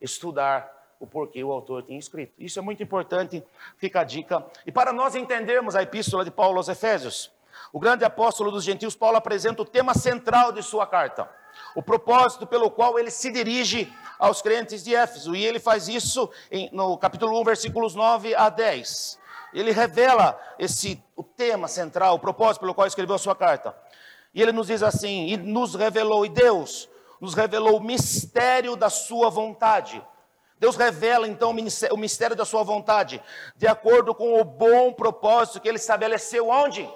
estudar 0.00 0.78
o 1.00 1.06
porquê 1.06 1.42
o 1.42 1.50
autor 1.50 1.82
tinha 1.82 1.98
escrito. 1.98 2.34
Isso 2.38 2.58
é 2.58 2.62
muito 2.62 2.82
importante, 2.82 3.42
fica 3.78 4.00
a 4.00 4.04
dica. 4.04 4.44
E 4.66 4.70
para 4.70 4.92
nós 4.92 5.14
entendermos 5.14 5.74
a 5.74 5.82
epístola 5.82 6.24
de 6.24 6.30
Paulo 6.30 6.58
aos 6.58 6.68
Efésios, 6.68 7.32
o 7.72 7.78
grande 7.78 8.04
apóstolo 8.04 8.50
dos 8.50 8.64
gentios, 8.64 8.94
Paulo 8.94 9.16
apresenta 9.16 9.62
o 9.62 9.64
tema 9.64 9.94
central 9.94 10.52
de 10.52 10.62
sua 10.62 10.86
carta, 10.86 11.28
o 11.74 11.82
propósito 11.82 12.46
pelo 12.46 12.70
qual 12.70 12.98
ele 12.98 13.10
se 13.10 13.30
dirige 13.30 13.92
aos 14.18 14.42
crentes 14.42 14.82
de 14.82 14.94
Éfeso, 14.94 15.34
e 15.34 15.44
ele 15.44 15.58
faz 15.58 15.88
isso 15.88 16.30
em, 16.50 16.68
no 16.72 16.96
capítulo 16.98 17.40
1, 17.40 17.44
versículos 17.44 17.94
9 17.94 18.34
a 18.34 18.48
10 18.48 19.18
ele 19.52 19.70
revela 19.70 20.38
esse 20.58 21.02
o 21.16 21.22
tema 21.22 21.68
central, 21.68 22.16
o 22.16 22.18
propósito 22.18 22.60
pelo 22.60 22.74
qual 22.74 22.86
escreveu 22.86 23.16
a 23.16 23.18
sua 23.18 23.34
carta. 23.34 23.74
E 24.34 24.42
ele 24.42 24.52
nos 24.52 24.66
diz 24.66 24.82
assim: 24.82 25.28
"E 25.28 25.36
nos 25.36 25.74
revelou 25.74 26.24
e 26.24 26.28
Deus 26.28 26.88
nos 27.20 27.34
revelou 27.34 27.78
o 27.78 27.82
mistério 27.82 28.76
da 28.76 28.90
sua 28.90 29.30
vontade". 29.30 30.02
Deus 30.58 30.74
revela 30.74 31.28
então 31.28 31.54
o 31.92 31.96
mistério 31.96 32.34
da 32.34 32.44
sua 32.44 32.64
vontade, 32.64 33.22
de 33.56 33.66
acordo 33.68 34.12
com 34.12 34.40
o 34.40 34.44
bom 34.44 34.92
propósito 34.92 35.60
que 35.60 35.68
ele 35.68 35.78
estabeleceu 35.78 36.48
onde? 36.48 36.88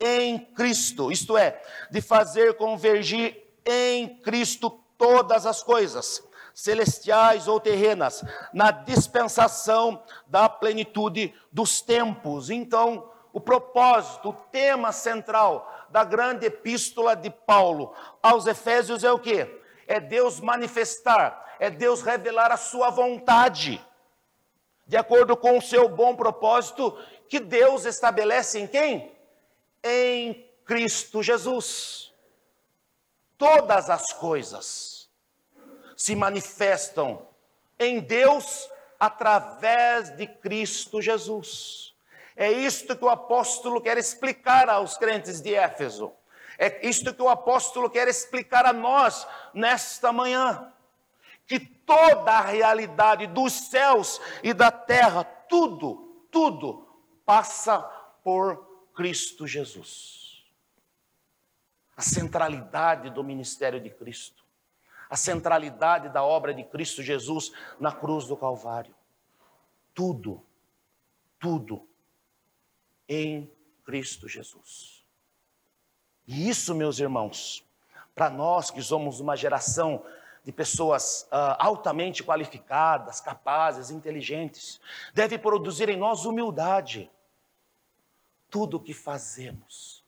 Em 0.00 0.38
Cristo, 0.38 1.10
isto 1.10 1.36
é, 1.36 1.60
de 1.90 2.00
fazer 2.00 2.54
convergir 2.54 3.36
em 3.64 4.16
Cristo 4.18 4.70
todas 4.98 5.46
as 5.46 5.62
coisas 5.62 6.22
celestiais 6.54 7.48
ou 7.48 7.58
terrenas, 7.58 8.24
na 8.52 8.70
dispensação 8.70 10.00
da 10.26 10.48
plenitude 10.48 11.34
dos 11.50 11.80
tempos. 11.80 12.48
Então, 12.48 13.10
o 13.32 13.40
propósito, 13.40 14.28
o 14.28 14.32
tema 14.32 14.92
central 14.92 15.68
da 15.90 16.04
grande 16.04 16.46
epístola 16.46 17.16
de 17.16 17.28
Paulo 17.28 17.92
aos 18.22 18.46
Efésios 18.46 19.02
é 19.02 19.10
o 19.10 19.18
que? 19.18 19.46
É 19.86 19.98
Deus 19.98 20.40
manifestar, 20.40 21.56
é 21.58 21.68
Deus 21.68 22.00
revelar 22.02 22.52
a 22.52 22.56
sua 22.56 22.90
vontade, 22.90 23.84
de 24.86 24.96
acordo 24.96 25.36
com 25.36 25.58
o 25.58 25.62
seu 25.62 25.88
bom 25.88 26.14
propósito 26.14 26.96
que 27.28 27.40
Deus 27.40 27.84
estabelece 27.84 28.60
em 28.60 28.66
quem? 28.66 29.13
Em 29.84 30.50
Cristo 30.64 31.22
Jesus. 31.22 32.12
Todas 33.36 33.90
as 33.90 34.12
coisas 34.12 35.10
se 35.96 36.16
manifestam 36.16 37.28
em 37.78 38.00
Deus 38.00 38.68
através 38.98 40.16
de 40.16 40.26
Cristo 40.26 41.02
Jesus. 41.02 41.94
É 42.36 42.50
isto 42.50 42.96
que 42.96 43.04
o 43.04 43.08
apóstolo 43.08 43.80
quer 43.80 43.98
explicar 43.98 44.68
aos 44.68 44.96
crentes 44.96 45.40
de 45.40 45.54
Éfeso. 45.54 46.12
É 46.58 46.86
isto 46.86 47.12
que 47.12 47.22
o 47.22 47.28
apóstolo 47.28 47.90
quer 47.90 48.08
explicar 48.08 48.64
a 48.66 48.72
nós 48.72 49.26
nesta 49.52 50.12
manhã. 50.12 50.72
Que 51.46 51.60
toda 51.60 52.32
a 52.32 52.40
realidade 52.40 53.26
dos 53.26 53.52
céus 53.52 54.20
e 54.42 54.54
da 54.54 54.70
terra, 54.70 55.24
tudo, 55.24 56.26
tudo 56.30 56.88
passa 57.24 57.78
por 58.22 58.73
Cristo 58.94 59.46
Jesus. 59.46 60.44
A 61.96 62.02
centralidade 62.02 63.10
do 63.10 63.22
ministério 63.22 63.80
de 63.80 63.90
Cristo 63.90 64.44
a 65.14 65.16
centralidade 65.16 66.08
da 66.08 66.24
obra 66.24 66.52
de 66.52 66.64
Cristo 66.64 67.00
Jesus 67.02 67.52
na 67.78 67.92
cruz 67.92 68.26
do 68.26 68.36
Calvário. 68.36 68.92
Tudo, 69.94 70.42
tudo 71.38 71.86
em 73.08 73.48
Cristo 73.84 74.28
Jesus. 74.28 75.04
E 76.26 76.48
isso, 76.48 76.74
meus 76.74 76.98
irmãos, 76.98 77.64
para 78.12 78.28
nós 78.28 78.72
que 78.72 78.82
somos 78.82 79.20
uma 79.20 79.36
geração 79.36 80.04
de 80.42 80.50
pessoas 80.50 81.28
uh, 81.30 81.56
altamente 81.58 82.24
qualificadas, 82.24 83.20
capazes, 83.20 83.90
inteligentes, 83.90 84.80
deve 85.14 85.38
produzir 85.38 85.88
em 85.88 85.96
nós 85.96 86.24
humildade. 86.24 87.10
Tudo 88.54 88.76
o 88.76 88.80
que 88.80 88.94
fazemos, 88.94 90.04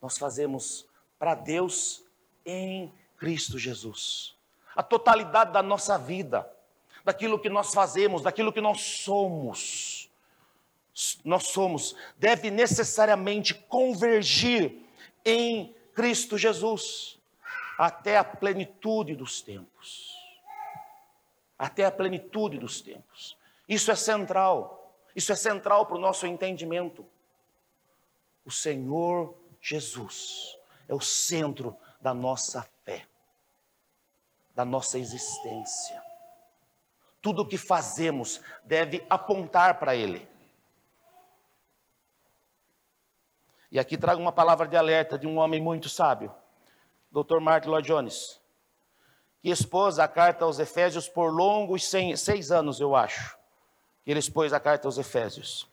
nós 0.00 0.16
fazemos 0.16 0.86
para 1.18 1.34
Deus 1.34 2.04
em 2.46 2.94
Cristo 3.16 3.58
Jesus. 3.58 4.36
A 4.76 4.84
totalidade 4.84 5.52
da 5.52 5.64
nossa 5.64 5.98
vida, 5.98 6.48
daquilo 7.04 7.40
que 7.40 7.48
nós 7.48 7.74
fazemos, 7.74 8.22
daquilo 8.22 8.52
que 8.52 8.60
nós 8.60 8.80
somos, 8.80 10.08
nós 11.24 11.48
somos, 11.48 11.96
deve 12.16 12.52
necessariamente 12.52 13.52
convergir 13.52 14.80
em 15.24 15.74
Cristo 15.92 16.38
Jesus 16.38 17.18
até 17.76 18.16
a 18.16 18.22
plenitude 18.22 19.16
dos 19.16 19.42
tempos. 19.42 20.16
Até 21.58 21.84
a 21.84 21.90
plenitude 21.90 22.58
dos 22.58 22.80
tempos. 22.80 23.36
Isso 23.68 23.90
é 23.90 23.96
central. 23.96 24.94
Isso 25.16 25.32
é 25.32 25.34
central 25.34 25.84
para 25.84 25.96
o 25.96 26.00
nosso 26.00 26.28
entendimento. 26.28 27.04
O 28.48 28.50
Senhor 28.50 29.34
Jesus 29.60 30.56
é 30.88 30.94
o 30.94 31.02
centro 31.02 31.76
da 32.00 32.14
nossa 32.14 32.62
fé, 32.82 33.06
da 34.54 34.64
nossa 34.64 34.98
existência. 34.98 36.02
Tudo 37.20 37.42
o 37.42 37.46
que 37.46 37.58
fazemos 37.58 38.40
deve 38.64 39.04
apontar 39.10 39.78
para 39.78 39.94
Ele. 39.94 40.26
E 43.70 43.78
aqui 43.78 43.98
trago 43.98 44.18
uma 44.18 44.32
palavra 44.32 44.66
de 44.66 44.78
alerta 44.78 45.18
de 45.18 45.26
um 45.26 45.36
homem 45.36 45.60
muito 45.60 45.90
sábio. 45.90 46.34
Dr. 47.12 47.40
Martin 47.40 47.68
Lloyd 47.68 47.86
Jones, 47.86 48.40
que 49.42 49.50
expôs 49.50 49.98
a 49.98 50.08
carta 50.08 50.46
aos 50.46 50.58
Efésios 50.58 51.06
por 51.06 51.28
longos 51.28 51.84
seis 51.84 52.50
anos, 52.50 52.80
eu 52.80 52.96
acho, 52.96 53.36
que 54.06 54.10
ele 54.10 54.20
expôs 54.20 54.54
a 54.54 54.58
carta 54.58 54.88
aos 54.88 54.96
Efésios. 54.96 55.68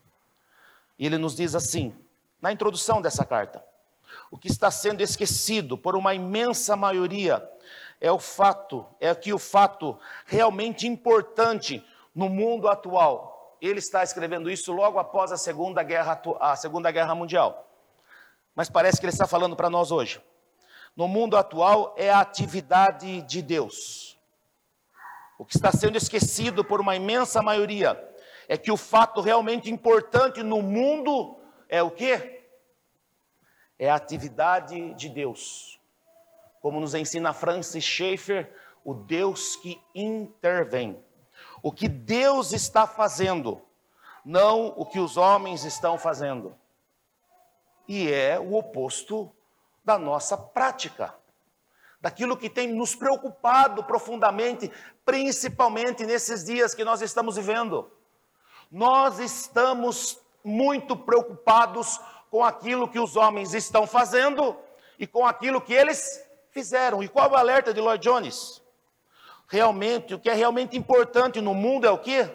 E 0.99 1.05
ele 1.05 1.17
nos 1.17 1.37
diz 1.37 1.55
assim, 1.55 1.97
na 2.41 2.51
introdução 2.51 3.01
dessa 3.01 3.25
carta: 3.25 3.63
o 4.31 4.37
que 4.37 4.47
está 4.47 4.69
sendo 4.71 5.01
esquecido 5.01 5.77
por 5.77 5.95
uma 5.95 6.13
imensa 6.13 6.75
maioria 6.75 7.47
é 7.99 8.11
o 8.11 8.19
fato, 8.19 8.85
é 8.99 9.13
que 9.15 9.33
o 9.33 9.39
fato 9.39 9.97
realmente 10.25 10.87
importante 10.87 11.85
no 12.13 12.29
mundo 12.29 12.67
atual. 12.67 13.57
Ele 13.61 13.79
está 13.79 14.03
escrevendo 14.03 14.49
isso 14.49 14.71
logo 14.73 14.99
após 14.99 15.31
a 15.31 15.37
Segunda 15.37 15.81
Guerra, 15.81 16.21
a 16.39 16.55
Segunda 16.55 16.91
Guerra 16.91 17.15
Mundial. 17.15 17.67
Mas 18.53 18.69
parece 18.69 18.99
que 18.99 19.05
ele 19.05 19.13
está 19.13 19.25
falando 19.25 19.55
para 19.55 19.69
nós 19.69 19.91
hoje 19.91 20.21
no 20.95 21.07
mundo 21.07 21.35
atual 21.35 21.93
é 21.97 22.09
a 22.09 22.21
atividade 22.21 23.21
de 23.23 23.41
Deus. 23.41 24.17
O 25.37 25.43
que 25.43 25.57
está 25.57 25.71
sendo 25.71 25.97
esquecido 25.97 26.63
por 26.63 26.79
uma 26.79 26.95
imensa 26.95 27.41
maioria 27.41 28.01
é 28.47 28.57
que 28.57 28.71
o 28.71 28.77
fato 28.77 29.19
realmente 29.19 29.69
importante 29.69 30.41
no 30.41 30.61
mundo 30.61 31.37
é 31.75 31.83
o 31.83 31.91
quê? 31.91 32.41
É 33.77 33.89
a 33.89 33.95
atividade 33.95 34.93
de 34.93 35.09
Deus. 35.09 35.79
Como 36.61 36.79
nos 36.79 36.95
ensina 36.95 37.33
Francis 37.33 37.83
Schaeffer, 37.83 38.49
o 38.83 38.93
Deus 38.93 39.57
que 39.57 39.81
intervém. 39.93 41.03
O 41.61 41.71
que 41.71 41.89
Deus 41.89 42.53
está 42.53 42.87
fazendo, 42.87 43.61
não 44.23 44.67
o 44.77 44.85
que 44.85 44.99
os 44.99 45.17
homens 45.17 45.65
estão 45.65 45.97
fazendo. 45.97 46.55
E 47.87 48.11
é 48.11 48.39
o 48.39 48.53
oposto 48.53 49.31
da 49.83 49.97
nossa 49.97 50.37
prática, 50.37 51.13
daquilo 51.99 52.37
que 52.37 52.49
tem 52.49 52.67
nos 52.67 52.95
preocupado 52.95 53.83
profundamente, 53.83 54.71
principalmente 55.03 56.05
nesses 56.05 56.45
dias 56.45 56.73
que 56.73 56.85
nós 56.85 57.01
estamos 57.01 57.35
vivendo. 57.35 57.91
Nós 58.71 59.19
estamos 59.19 60.24
muito 60.45 60.95
preocupados 60.95 61.99
com 62.29 62.43
aquilo 62.43 62.87
que 62.87 62.99
os 62.99 63.15
homens 63.15 63.53
estão 63.53 63.87
fazendo 63.87 64.55
e 64.99 65.07
com 65.07 65.25
aquilo 65.25 65.59
que 65.59 65.73
eles 65.73 66.23
fizeram. 66.51 67.03
E 67.03 67.07
qual 67.07 67.29
é 67.29 67.33
o 67.33 67.35
alerta 67.35 67.73
de 67.73 67.81
Lloyd 67.81 68.03
Jones? 68.03 68.61
Realmente, 69.47 70.13
o 70.13 70.19
que 70.19 70.29
é 70.29 70.33
realmente 70.33 70.77
importante 70.77 71.41
no 71.41 71.53
mundo 71.53 71.85
é 71.85 71.91
o 71.91 71.97
que? 71.97 72.29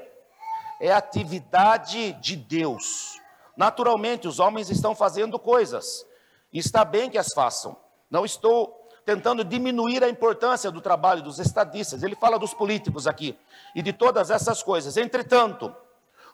É 0.81 0.93
a 0.93 0.99
atividade 0.99 2.13
de 2.15 2.37
Deus. 2.37 3.21
Naturalmente, 3.57 4.29
os 4.29 4.39
homens 4.39 4.71
estão 4.71 4.95
fazendo 4.95 5.39
coisas, 5.39 6.07
e 6.53 6.59
está 6.59 6.85
bem 6.85 7.11
que 7.11 7.19
as 7.19 7.33
façam. 7.33 7.77
Não 8.11 8.25
estou 8.25 8.89
tentando 9.05 9.45
diminuir 9.45 10.03
a 10.03 10.09
importância 10.09 10.71
do 10.71 10.81
trabalho 10.81 11.23
dos 11.23 11.39
estadistas. 11.39 12.03
Ele 12.03 12.17
fala 12.17 12.39
dos 12.39 12.55
políticos 12.55 13.07
aqui 13.07 13.39
e 13.75 13.83
de 13.83 13.93
todas 13.93 14.31
essas 14.31 14.63
coisas. 14.63 14.97
Entretanto, 14.97 15.75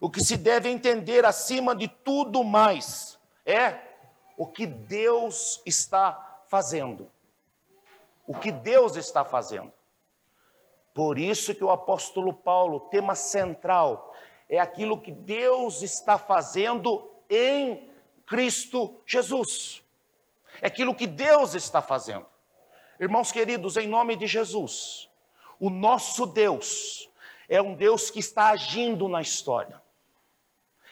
o 0.01 0.11
que 0.11 0.23
se 0.23 0.37
deve 0.37 0.69
entender 0.69 1.25
acima 1.25 1.75
de 1.75 1.89
tudo 1.89 2.45
mais 2.45 3.19
é 3.45 3.79
o 4.37 4.47
que 4.47 4.67
Deus 4.67 5.63
está 5.65 6.43
fazendo. 6.49 7.11
O 8.27 8.35
que 8.35 8.51
Deus 8.51 8.97
está 8.97 9.25
fazendo. 9.25 9.73
Por 10.93 11.19
isso 11.19 11.55
que 11.55 11.65
o 11.65 11.71
apóstolo 11.71 12.33
Paulo, 12.33 12.81
tema 12.91 13.15
central, 13.15 14.15
é 14.49 14.59
aquilo 14.59 15.01
que 15.01 15.13
Deus 15.13 15.83
está 15.83 16.19
fazendo 16.19 17.11
em 17.29 17.91
Cristo 18.27 19.01
Jesus 19.07 19.85
é 20.61 20.67
aquilo 20.67 20.95
que 20.95 21.07
Deus 21.07 21.55
está 21.55 21.83
fazendo. 21.83 22.27
Irmãos 22.99 23.31
queridos, 23.31 23.77
em 23.77 23.87
nome 23.87 24.17
de 24.17 24.27
Jesus, 24.27 25.09
o 25.61 25.69
nosso 25.69 26.27
Deus 26.27 27.11
é 27.49 27.61
um 27.61 27.75
Deus 27.75 28.11
que 28.11 28.19
está 28.19 28.49
agindo 28.49 29.09
na 29.09 29.21
história, 29.21 29.81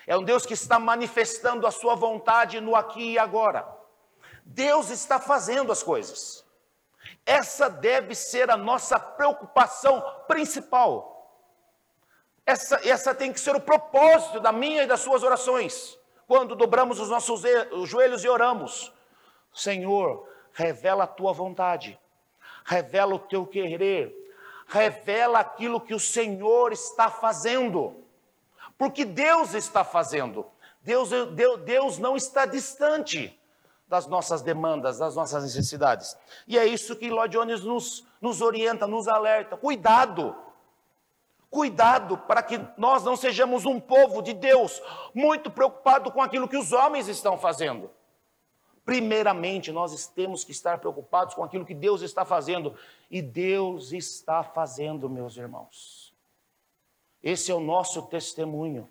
é 0.07 0.17
um 0.17 0.23
Deus 0.23 0.45
que 0.45 0.55
está 0.55 0.79
manifestando 0.79 1.67
a 1.67 1.71
sua 1.71 1.95
vontade 1.95 2.61
no 2.61 2.77
aqui 2.77 3.12
e 3.12 3.19
agora. 3.19 3.67
Deus 4.45 4.90
está 4.90 5.19
fazendo 5.19 5.73
as 5.73 5.83
coisas. 5.83 6.45
Essa 7.25 7.71
deve 7.71 8.14
ser 8.14 8.51
a 8.51 8.57
nossa 8.57 8.99
preocupação 8.99 10.03
principal. 10.27 11.14
Essa, 12.45 12.81
essa 12.87 13.14
tem 13.14 13.33
que 13.33 13.40
ser 13.40 13.57
o 13.57 13.61
propósito 13.61 14.40
da 14.40 14.53
minha 14.53 14.83
e 14.83 14.87
das 14.87 15.01
suas 15.01 15.23
orações. 15.23 15.99
Quando 16.27 16.55
dobramos 16.55 17.01
os 17.01 17.09
nossos 17.09 17.43
joelhos 17.87 18.23
e 18.25 18.29
oramos, 18.29 18.93
Senhor, 19.53 20.29
revela 20.53 21.05
a 21.05 21.09
tua 21.09 21.33
vontade, 21.33 21.99
revela 22.64 23.14
o 23.14 23.19
teu 23.19 23.47
querer, 23.47 24.14
revela 24.67 25.38
aquilo 25.38 25.81
que 25.81 25.95
o 25.95 26.01
Senhor 26.01 26.73
está 26.73 27.11
fazendo, 27.11 28.04
porque 28.76 29.04
Deus 29.04 29.54
está 29.54 29.84
fazendo. 29.84 30.46
Deus, 30.82 31.10
Deus, 31.34 31.60
Deus 31.62 31.98
não 31.98 32.16
está 32.16 32.44
distante 32.44 33.38
das 33.87 34.06
nossas 34.06 34.42
demandas, 34.42 34.98
das 34.98 35.14
nossas 35.14 35.44
necessidades. 35.44 36.16
E 36.46 36.58
é 36.58 36.66
isso 36.66 36.96
que 36.96 37.10
Lloyd 37.10 37.37
Jones 37.37 37.62
nos, 37.62 38.06
nos 38.20 38.40
orienta, 38.40 38.87
nos 38.87 39.08
alerta. 39.08 39.56
Cuidado! 39.56 40.37
Cuidado 41.48 42.18
para 42.18 42.42
que 42.42 42.60
nós 42.76 43.04
não 43.04 43.14
sejamos 43.16 43.64
um 43.64 43.78
povo 43.78 44.20
de 44.20 44.34
Deus 44.34 44.82
muito 45.14 45.48
preocupado 45.48 46.10
com 46.10 46.20
aquilo 46.20 46.48
que 46.48 46.56
os 46.56 46.72
homens 46.72 47.06
estão 47.06 47.38
fazendo. 47.38 47.88
Primeiramente, 48.84 49.70
nós 49.70 50.06
temos 50.08 50.44
que 50.44 50.50
estar 50.50 50.78
preocupados 50.78 51.34
com 51.34 51.44
aquilo 51.44 51.64
que 51.64 51.74
Deus 51.74 52.02
está 52.02 52.24
fazendo. 52.24 52.74
E 53.10 53.22
Deus 53.22 53.92
está 53.92 54.42
fazendo, 54.42 55.08
meus 55.08 55.37
irmãos. 55.37 56.04
Esse 57.24 57.50
é 57.50 57.54
o 57.54 57.58
nosso 57.58 58.02
testemunho. 58.02 58.87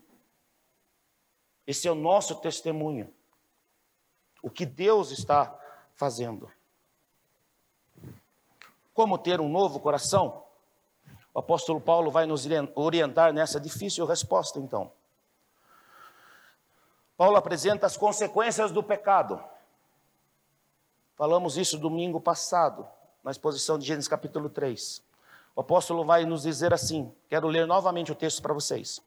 Esse 1.67 1.87
é 1.87 1.91
o 1.91 1.95
nosso 1.95 2.41
testemunho. 2.41 3.13
O 4.41 4.49
que 4.49 4.65
Deus 4.65 5.11
está 5.11 5.55
fazendo. 5.93 6.51
Como 8.91 9.19
ter 9.19 9.39
um 9.39 9.47
novo 9.47 9.79
coração? 9.79 10.43
O 11.31 11.39
apóstolo 11.39 11.79
Paulo 11.79 12.09
vai 12.09 12.25
nos 12.25 12.47
orientar 12.73 13.31
nessa 13.31 13.59
difícil 13.59 14.03
resposta, 14.03 14.57
então. 14.57 14.91
Paulo 17.15 17.37
apresenta 17.37 17.85
as 17.85 17.95
consequências 17.95 18.71
do 18.71 18.81
pecado. 18.81 19.41
Falamos 21.15 21.55
isso 21.55 21.77
domingo 21.77 22.19
passado, 22.19 22.87
na 23.23 23.29
exposição 23.29 23.77
de 23.77 23.85
Gênesis 23.85 24.07
capítulo 24.07 24.49
3. 24.49 25.12
O 25.55 25.61
apóstolo 25.61 26.03
vai 26.03 26.25
nos 26.25 26.43
dizer 26.43 26.73
assim: 26.73 27.11
quero 27.29 27.47
ler 27.47 27.67
novamente 27.67 28.11
o 28.11 28.15
texto 28.15 28.41
para 28.41 28.53
vocês. 28.53 29.01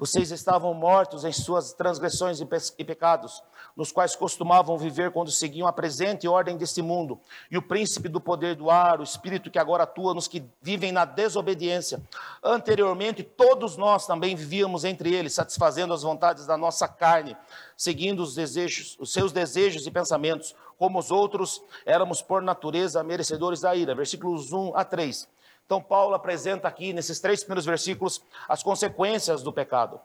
Vocês 0.00 0.30
estavam 0.30 0.72
mortos 0.72 1.26
em 1.26 1.32
suas 1.32 1.74
transgressões 1.74 2.40
e 2.40 2.84
pecados, 2.86 3.42
nos 3.76 3.92
quais 3.92 4.16
costumavam 4.16 4.78
viver 4.78 5.10
quando 5.10 5.30
seguiam 5.30 5.68
a 5.68 5.74
presente 5.74 6.26
ordem 6.26 6.56
deste 6.56 6.80
mundo, 6.80 7.20
e 7.50 7.58
o 7.58 7.62
príncipe 7.62 8.08
do 8.08 8.18
poder 8.18 8.54
do 8.54 8.70
ar, 8.70 8.98
o 8.98 9.02
espírito 9.02 9.50
que 9.50 9.58
agora 9.58 9.82
atua 9.82 10.14
nos 10.14 10.26
que 10.26 10.42
vivem 10.62 10.90
na 10.90 11.04
desobediência. 11.04 12.00
Anteriormente, 12.42 13.22
todos 13.22 13.76
nós 13.76 14.06
também 14.06 14.34
vivíamos 14.34 14.84
entre 14.84 15.14
eles, 15.14 15.34
satisfazendo 15.34 15.92
as 15.92 16.02
vontades 16.02 16.46
da 16.46 16.56
nossa 16.56 16.88
carne, 16.88 17.36
seguindo 17.76 18.22
os 18.22 18.34
desejos, 18.34 18.96
os 18.98 19.12
seus 19.12 19.32
desejos 19.32 19.86
e 19.86 19.90
pensamentos 19.90 20.54
como 20.78 20.98
os 20.98 21.10
outros, 21.10 21.62
éramos 21.84 22.22
por 22.22 22.40
natureza 22.40 23.04
merecedores 23.04 23.60
da 23.60 23.76
ira. 23.76 23.94
Versículos 23.94 24.50
1 24.50 24.74
a 24.74 24.82
3. 24.82 25.28
Então, 25.70 25.80
Paulo 25.80 26.16
apresenta 26.16 26.66
aqui, 26.66 26.92
nesses 26.92 27.20
três 27.20 27.44
primeiros 27.44 27.64
versículos, 27.64 28.20
as 28.48 28.60
consequências 28.60 29.40
do 29.40 29.52
pecado. 29.52 30.00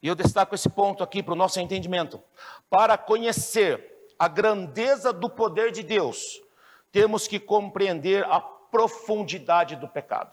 E 0.00 0.06
eu 0.06 0.14
destaco 0.14 0.54
esse 0.54 0.68
ponto 0.68 1.02
aqui 1.02 1.20
para 1.20 1.32
o 1.32 1.36
nosso 1.36 1.58
entendimento. 1.58 2.22
Para 2.70 2.96
conhecer 2.96 4.06
a 4.16 4.28
grandeza 4.28 5.12
do 5.12 5.28
poder 5.28 5.72
de 5.72 5.82
Deus, 5.82 6.40
temos 6.92 7.26
que 7.26 7.40
compreender 7.40 8.24
a 8.26 8.40
profundidade 8.40 9.74
do 9.74 9.88
pecado. 9.88 10.30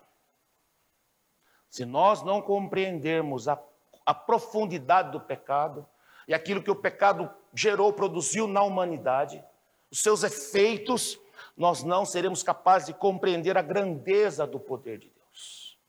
Se 1.71 1.83
nós 1.83 2.21
não 2.21 2.43
compreendermos 2.43 3.47
a, 3.47 3.59
a 4.05 4.13
profundidade 4.13 5.13
do 5.13 5.19
pecado 5.19 5.83
e 6.27 6.33
aquilo 6.35 6.61
que 6.61 6.69
o 6.69 6.75
pecado 6.75 7.27
gerou, 7.55 7.91
produziu 7.91 8.47
na 8.47 8.61
humanidade, 8.61 9.43
os 9.89 10.03
seus 10.03 10.21
efeitos, 10.21 11.19
nós 11.57 11.83
não 11.83 12.05
seremos 12.05 12.43
capazes 12.43 12.87
de 12.87 12.93
compreender 12.93 13.57
a 13.57 13.63
grandeza 13.63 14.45
do 14.45 14.59
poder 14.59 14.99
de 14.99 15.09
Deus, 15.09 15.79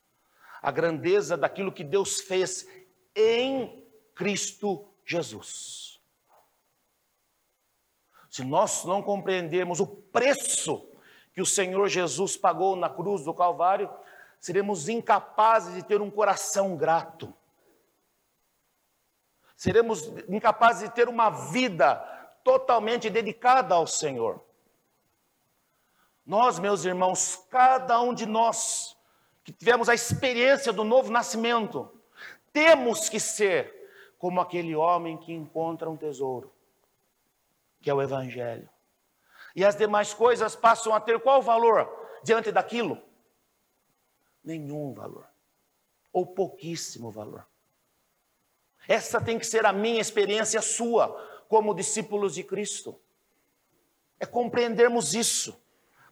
a 0.62 0.70
grandeza 0.70 1.36
daquilo 1.36 1.70
que 1.70 1.84
Deus 1.84 2.22
fez 2.22 2.66
em 3.14 3.86
Cristo 4.14 4.88
Jesus. 5.04 6.00
Se 8.30 8.42
nós 8.42 8.84
não 8.84 9.02
compreendermos 9.02 9.78
o 9.78 9.86
preço 9.86 10.88
que 11.34 11.42
o 11.42 11.46
Senhor 11.46 11.86
Jesus 11.88 12.36
pagou 12.36 12.74
na 12.74 12.88
cruz 12.88 13.24
do 13.24 13.34
Calvário, 13.34 13.90
seremos 14.40 14.88
incapazes 14.88 15.74
de 15.74 15.82
ter 15.82 16.00
um 16.00 16.10
coração 16.10 16.76
grato. 16.76 17.32
Seremos 19.54 20.06
incapazes 20.28 20.88
de 20.88 20.94
ter 20.94 21.08
uma 21.08 21.30
vida 21.30 21.96
totalmente 22.42 23.10
dedicada 23.10 23.74
ao 23.74 23.86
Senhor. 23.86 24.47
Nós, 26.28 26.58
meus 26.58 26.84
irmãos, 26.84 27.42
cada 27.48 27.98
um 28.02 28.12
de 28.12 28.26
nós 28.26 28.94
que 29.42 29.50
tivemos 29.50 29.88
a 29.88 29.94
experiência 29.94 30.70
do 30.74 30.84
novo 30.84 31.10
nascimento, 31.10 31.90
temos 32.52 33.08
que 33.08 33.18
ser 33.18 34.14
como 34.18 34.38
aquele 34.38 34.76
homem 34.76 35.16
que 35.16 35.32
encontra 35.32 35.88
um 35.88 35.96
tesouro, 35.96 36.52
que 37.80 37.88
é 37.88 37.94
o 37.94 38.02
Evangelho. 38.02 38.68
E 39.56 39.64
as 39.64 39.74
demais 39.74 40.12
coisas 40.12 40.54
passam 40.54 40.92
a 40.92 41.00
ter 41.00 41.18
qual 41.18 41.40
valor 41.40 41.88
diante 42.22 42.52
daquilo? 42.52 43.02
Nenhum 44.44 44.92
valor, 44.92 45.26
ou 46.12 46.26
pouquíssimo 46.26 47.10
valor. 47.10 47.46
Essa 48.86 49.18
tem 49.18 49.38
que 49.38 49.46
ser 49.46 49.64
a 49.64 49.72
minha 49.72 50.00
experiência 50.02 50.60
sua, 50.60 51.08
como 51.48 51.74
discípulos 51.74 52.34
de 52.34 52.44
Cristo. 52.44 53.00
É 54.20 54.26
compreendermos 54.26 55.14
isso. 55.14 55.58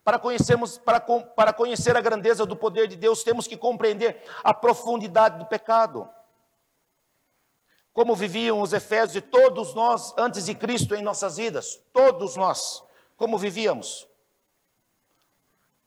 Para 0.07 0.21
conhecermos, 0.21 0.79
para, 0.79 1.01
para 1.01 1.53
conhecer 1.53 1.97
a 1.97 2.01
grandeza 2.01 2.47
do 2.47 2.55
poder 2.55 2.87
de 2.87 2.95
Deus, 2.95 3.25
temos 3.25 3.49
que 3.49 3.57
compreender 3.57 4.23
a 4.45 4.55
profundidade 4.55 5.37
do 5.37 5.47
pecado 5.47 6.09
como 7.92 8.14
viviam 8.14 8.61
os 8.61 8.73
efésios 8.73 9.16
e 9.16 9.21
todos 9.21 9.75
nós 9.75 10.14
antes 10.16 10.45
de 10.45 10.55
Cristo 10.55 10.95
em 10.95 11.03
nossas 11.03 11.38
vidas, 11.38 11.83
todos 11.92 12.37
nós, 12.37 12.85
como 13.16 13.37
vivíamos. 13.37 14.07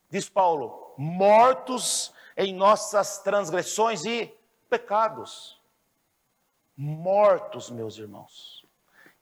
Diz 0.10 0.28
Paulo, 0.28 0.94
mortos 0.98 2.12
em 2.36 2.54
nossas 2.54 3.20
transgressões 3.20 4.04
e 4.04 4.36
pecados. 4.70 5.62
Mortos, 6.76 7.70
meus 7.70 7.98
irmãos, 7.98 8.66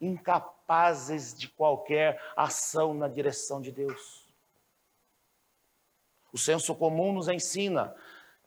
incapazes 0.02 1.38
de 1.38 1.50
qualquer 1.50 2.20
ação 2.36 2.96
na 2.96 3.08
direção 3.08 3.62
de 3.62 3.72
Deus. 3.72 4.27
O 6.32 6.38
senso 6.38 6.76
comum 6.76 7.14
nos 7.14 7.28
ensina 7.28 7.96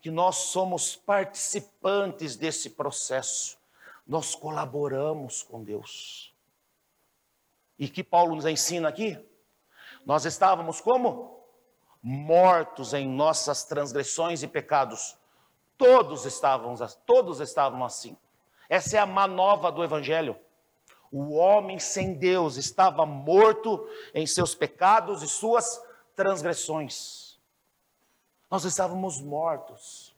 que 0.01 0.11
nós 0.11 0.37
somos 0.37 0.97
participantes 0.97 2.37
desse 2.37 2.71
processo 2.71 3.61
nós 4.11 4.35
colaboramos 4.35 5.41
com 5.45 5.63
Deus. 5.63 6.35
E 7.79 7.89
que 7.89 8.03
Paulo 8.03 8.35
nos 8.35 8.45
ensina 8.45 8.89
aqui? 8.89 9.17
Nós 10.05 10.25
estávamos 10.25 10.81
como? 10.81 11.39
Mortos 12.03 12.93
em 12.93 13.09
nossas 13.09 13.63
transgressões 13.63 14.43
e 14.43 14.49
pecados. 14.49 15.17
Todos 15.79 16.27
estavam, 16.27 16.75
todos 17.07 17.39
estavam 17.39 17.85
assim. 17.85 18.17
Essa 18.69 18.97
é 18.97 19.01
a 19.01 19.07
manova 19.07 19.71
do 19.71 19.85
Evangelho. 19.85 20.37
O 21.13 21.35
homem 21.35 21.79
sem 21.79 22.15
Deus 22.15 22.57
estava 22.57 23.07
morto 23.07 23.89
em 24.13 24.27
seus 24.27 24.57
pecados 24.57 25.23
e 25.23 25.29
suas 25.29 25.81
transgressões. 26.17 27.30
Nós 28.51 28.65
estávamos 28.65 29.21
mortos, 29.21 30.15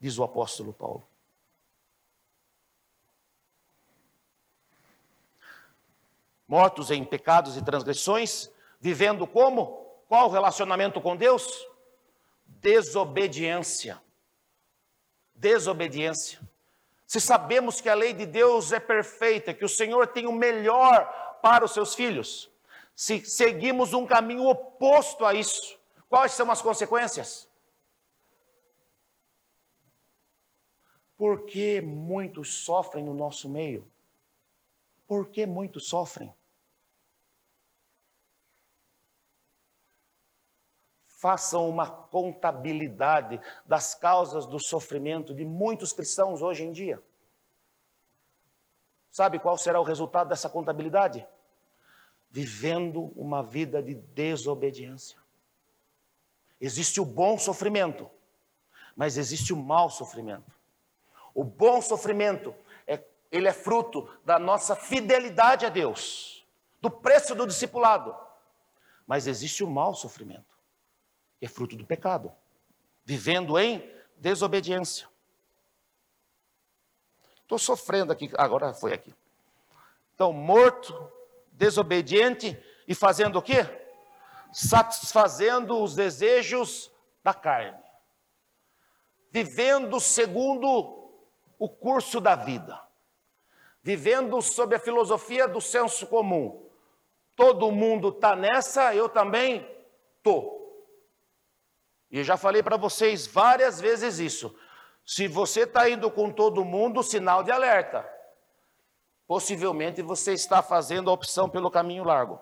diz 0.00 0.18
o 0.18 0.24
apóstolo 0.24 0.72
Paulo. 0.72 1.06
mortos 6.50 6.90
em 6.90 7.04
pecados 7.04 7.56
e 7.56 7.62
transgressões, 7.62 8.50
vivendo 8.80 9.24
como? 9.24 9.86
Qual 10.08 10.26
o 10.26 10.32
relacionamento 10.32 11.00
com 11.00 11.16
Deus? 11.16 11.46
Desobediência. 12.44 14.02
Desobediência. 15.32 16.40
Se 17.06 17.20
sabemos 17.20 17.80
que 17.80 17.88
a 17.88 17.94
lei 17.94 18.12
de 18.12 18.26
Deus 18.26 18.72
é 18.72 18.80
perfeita, 18.80 19.54
que 19.54 19.64
o 19.64 19.68
Senhor 19.68 20.08
tem 20.08 20.26
o 20.26 20.32
melhor 20.32 21.06
para 21.40 21.64
os 21.64 21.70
seus 21.70 21.94
filhos, 21.94 22.50
se 22.96 23.24
seguimos 23.24 23.94
um 23.94 24.04
caminho 24.04 24.48
oposto 24.48 25.24
a 25.24 25.32
isso, 25.32 25.78
quais 26.08 26.32
são 26.32 26.50
as 26.50 26.60
consequências? 26.60 27.48
Por 31.20 31.44
que 31.44 31.82
muitos 31.82 32.64
sofrem 32.64 33.04
no 33.04 33.12
nosso 33.12 33.46
meio? 33.46 33.86
Por 35.06 35.28
que 35.28 35.44
muitos 35.44 35.86
sofrem? 35.86 36.34
façam 41.04 41.68
uma 41.68 41.86
contabilidade 41.86 43.38
das 43.66 43.94
causas 43.94 44.46
do 44.46 44.58
sofrimento 44.58 45.34
de 45.34 45.44
muitos 45.44 45.92
cristãos 45.92 46.40
hoje 46.40 46.64
em 46.64 46.72
dia. 46.72 47.02
Sabe 49.10 49.38
qual 49.38 49.58
será 49.58 49.78
o 49.78 49.84
resultado 49.84 50.28
dessa 50.28 50.48
contabilidade? 50.48 51.26
Vivendo 52.30 53.12
uma 53.14 53.42
vida 53.42 53.82
de 53.82 53.94
desobediência. 53.94 55.18
Existe 56.58 57.02
o 57.02 57.04
bom 57.04 57.36
sofrimento, 57.38 58.10
mas 58.96 59.18
existe 59.18 59.52
o 59.52 59.56
mau 59.56 59.90
sofrimento. 59.90 60.59
O 61.34 61.44
bom 61.44 61.80
sofrimento 61.80 62.54
é 62.86 63.02
ele 63.30 63.48
é 63.48 63.52
fruto 63.52 64.08
da 64.24 64.38
nossa 64.38 64.74
fidelidade 64.74 65.64
a 65.64 65.68
Deus, 65.68 66.46
do 66.80 66.90
preço 66.90 67.34
do 67.34 67.46
discipulado. 67.46 68.16
Mas 69.06 69.26
existe 69.26 69.64
o 69.64 69.70
mau 69.70 69.94
sofrimento 69.94 70.50
é 71.40 71.48
fruto 71.48 71.76
do 71.76 71.86
pecado, 71.86 72.30
vivendo 73.04 73.58
em 73.58 73.90
desobediência. 74.16 75.08
Estou 77.42 77.58
sofrendo 77.58 78.12
aqui, 78.12 78.30
agora 78.36 78.74
foi 78.74 78.92
aqui. 78.92 79.14
Então, 80.14 80.32
morto, 80.32 81.10
desobediente 81.52 82.62
e 82.86 82.94
fazendo 82.94 83.38
o 83.38 83.42
quê? 83.42 83.66
Satisfazendo 84.52 85.82
os 85.82 85.94
desejos 85.94 86.92
da 87.22 87.32
carne. 87.32 87.78
Vivendo 89.30 89.98
segundo 89.98 90.99
o 91.60 91.68
curso 91.68 92.20
da 92.22 92.34
vida. 92.34 92.82
Vivendo 93.82 94.40
sob 94.40 94.74
a 94.74 94.80
filosofia 94.80 95.46
do 95.46 95.60
senso 95.60 96.06
comum. 96.06 96.66
Todo 97.36 97.70
mundo 97.70 98.08
está 98.08 98.34
nessa, 98.34 98.94
eu 98.94 99.08
também 99.08 99.68
estou. 100.16 100.58
E 102.10 102.24
já 102.24 102.36
falei 102.36 102.62
para 102.62 102.78
vocês 102.78 103.26
várias 103.26 103.80
vezes 103.80 104.18
isso. 104.18 104.54
Se 105.04 105.28
você 105.28 105.60
está 105.62 105.88
indo 105.88 106.10
com 106.10 106.32
todo 106.32 106.64
mundo, 106.64 107.02
sinal 107.02 107.42
de 107.42 107.52
alerta. 107.52 108.08
Possivelmente 109.26 110.02
você 110.02 110.32
está 110.32 110.62
fazendo 110.62 111.10
a 111.10 111.12
opção 111.12 111.48
pelo 111.48 111.70
caminho 111.70 112.04
largo. 112.04 112.40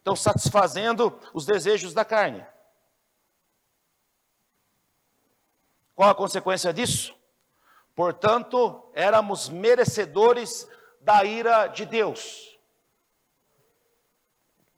Então, 0.00 0.16
satisfazendo 0.16 1.18
os 1.32 1.46
desejos 1.46 1.94
da 1.94 2.04
carne. 2.04 2.44
Qual 5.94 6.08
a 6.08 6.14
consequência 6.14 6.72
disso? 6.72 7.14
Portanto, 7.94 8.82
éramos 8.92 9.48
merecedores 9.48 10.68
da 11.00 11.24
ira 11.24 11.66
de 11.68 11.86
Deus. 11.86 12.58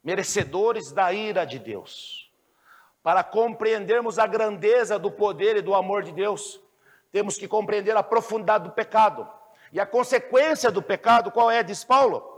Merecedores 0.03 0.91
da 0.91 1.11
ira 1.11 1.45
de 1.45 1.59
Deus. 1.59 2.31
Para 3.01 3.23
compreendermos 3.23 4.19
a 4.19 4.27
grandeza 4.27 4.99
do 4.99 5.11
poder 5.11 5.57
e 5.57 5.61
do 5.61 5.73
amor 5.73 6.03
de 6.03 6.11
Deus, 6.11 6.59
temos 7.11 7.37
que 7.37 7.47
compreender 7.47 7.95
a 7.97 8.03
profundidade 8.03 8.65
do 8.65 8.71
pecado. 8.71 9.27
E 9.71 9.79
a 9.79 9.85
consequência 9.85 10.71
do 10.71 10.81
pecado, 10.81 11.31
qual 11.31 11.49
é, 11.49 11.63
diz 11.63 11.83
Paulo? 11.83 12.37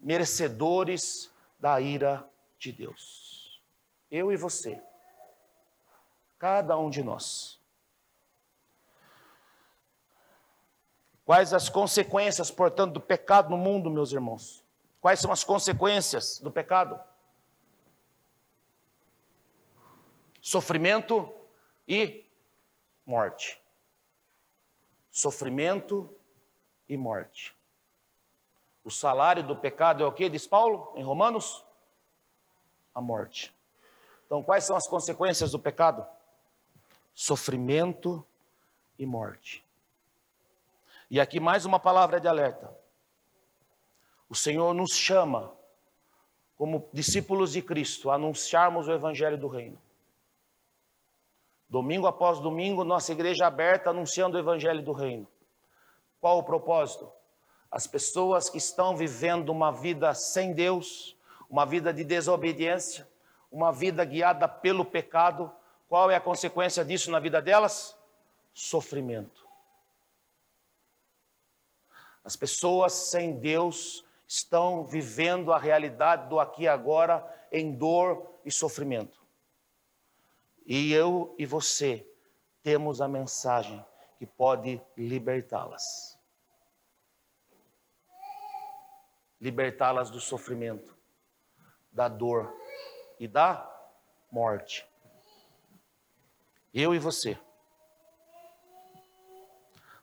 merecedores 0.00 1.30
da 1.58 1.80
ira 1.80 2.26
de 2.58 2.72
Deus. 2.72 3.60
Eu 4.10 4.32
e 4.32 4.36
você. 4.36 4.82
Cada 6.38 6.76
um 6.78 6.88
de 6.88 7.02
nós. 7.02 7.59
Quais 11.30 11.54
as 11.54 11.68
consequências, 11.68 12.50
portanto, 12.50 12.94
do 12.94 13.00
pecado 13.00 13.50
no 13.50 13.56
mundo, 13.56 13.88
meus 13.88 14.10
irmãos? 14.10 14.64
Quais 15.00 15.20
são 15.20 15.30
as 15.30 15.44
consequências 15.44 16.40
do 16.40 16.50
pecado? 16.50 16.98
Sofrimento 20.42 21.32
e 21.86 22.26
morte. 23.06 23.62
Sofrimento 25.08 26.12
e 26.88 26.96
morte. 26.96 27.56
O 28.82 28.90
salário 28.90 29.44
do 29.44 29.54
pecado 29.54 30.02
é 30.02 30.06
o 30.08 30.12
que, 30.12 30.28
diz 30.28 30.48
Paulo 30.48 30.92
em 30.96 31.04
Romanos? 31.04 31.64
A 32.92 33.00
morte. 33.00 33.54
Então, 34.26 34.42
quais 34.42 34.64
são 34.64 34.74
as 34.74 34.88
consequências 34.88 35.52
do 35.52 35.60
pecado? 35.60 36.04
Sofrimento 37.14 38.26
e 38.98 39.06
morte. 39.06 39.64
E 41.10 41.18
aqui 41.18 41.40
mais 41.40 41.64
uma 41.64 41.80
palavra 41.80 42.20
de 42.20 42.28
alerta. 42.28 42.72
O 44.28 44.34
Senhor 44.34 44.72
nos 44.72 44.92
chama, 44.92 45.52
como 46.56 46.88
discípulos 46.92 47.50
de 47.50 47.60
Cristo, 47.60 48.10
a 48.10 48.14
anunciarmos 48.14 48.86
o 48.86 48.92
Evangelho 48.92 49.36
do 49.36 49.48
Reino. 49.48 49.76
Domingo 51.68 52.06
após 52.06 52.38
domingo, 52.38 52.84
nossa 52.84 53.10
igreja 53.10 53.46
aberta 53.46 53.90
anunciando 53.90 54.36
o 54.36 54.40
Evangelho 54.40 54.82
do 54.82 54.92
Reino. 54.92 55.26
Qual 56.20 56.38
o 56.38 56.44
propósito? 56.44 57.10
As 57.68 57.88
pessoas 57.88 58.48
que 58.48 58.58
estão 58.58 58.96
vivendo 58.96 59.48
uma 59.48 59.72
vida 59.72 60.14
sem 60.14 60.52
Deus, 60.52 61.16
uma 61.48 61.66
vida 61.66 61.92
de 61.92 62.04
desobediência, 62.04 63.08
uma 63.50 63.72
vida 63.72 64.04
guiada 64.04 64.46
pelo 64.46 64.84
pecado, 64.84 65.50
qual 65.88 66.08
é 66.08 66.14
a 66.14 66.20
consequência 66.20 66.84
disso 66.84 67.10
na 67.10 67.18
vida 67.18 67.42
delas? 67.42 67.98
Sofrimento. 68.54 69.49
As 72.30 72.36
pessoas 72.36 72.92
sem 72.92 73.40
Deus 73.40 74.04
estão 74.24 74.84
vivendo 74.84 75.52
a 75.52 75.58
realidade 75.58 76.28
do 76.28 76.38
aqui 76.38 76.62
e 76.62 76.68
agora 76.68 77.28
em 77.50 77.74
dor 77.74 78.38
e 78.44 78.52
sofrimento. 78.52 79.20
E 80.64 80.92
eu 80.92 81.34
e 81.36 81.44
você 81.44 82.08
temos 82.62 83.00
a 83.00 83.08
mensagem 83.08 83.84
que 84.16 84.24
pode 84.24 84.80
libertá-las. 84.96 86.16
Libertá-las 89.40 90.08
do 90.08 90.20
sofrimento, 90.20 90.96
da 91.90 92.06
dor 92.06 92.56
e 93.18 93.26
da 93.26 93.68
morte. 94.30 94.86
Eu 96.72 96.94
e 96.94 96.98
você. 97.00 97.36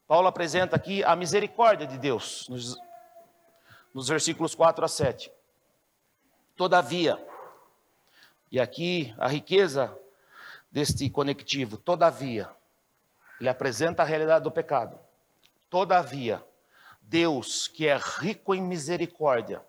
Paulo 0.08 0.28
apresenta 0.30 0.78
aqui 0.78 1.04
a 1.04 1.18
misericórdia 1.18 1.86
de 1.86 1.98
Deus, 1.98 2.48
nos, 2.48 2.80
nos 3.94 4.08
versículos 4.08 4.56
4 4.56 4.86
a 4.86 4.88
7. 4.88 5.30
Todavia, 6.56 7.22
e 8.50 8.58
aqui 8.58 9.14
a 9.18 9.28
riqueza 9.28 9.94
deste 10.72 11.10
conectivo, 11.10 11.76
todavia, 11.76 12.50
ele 13.38 13.50
apresenta 13.50 14.02
a 14.02 14.06
realidade 14.06 14.46
do 14.46 14.52
pecado. 14.52 14.98
Todavia, 15.70 16.42
Deus, 17.02 17.68
que 17.68 17.86
é 17.86 17.98
rico 17.98 18.56
em 18.56 18.62
misericórdia, 18.62 19.62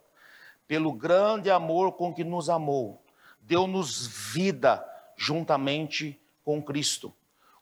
pelo 0.68 0.92
grande 0.92 1.50
amor 1.50 1.92
com 1.92 2.14
que 2.14 2.22
nos 2.22 2.48
amou, 2.48 3.02
deu-nos 3.40 4.06
vida 4.32 4.86
juntamente 5.16 6.20
com 6.44 6.62
Cristo, 6.62 7.12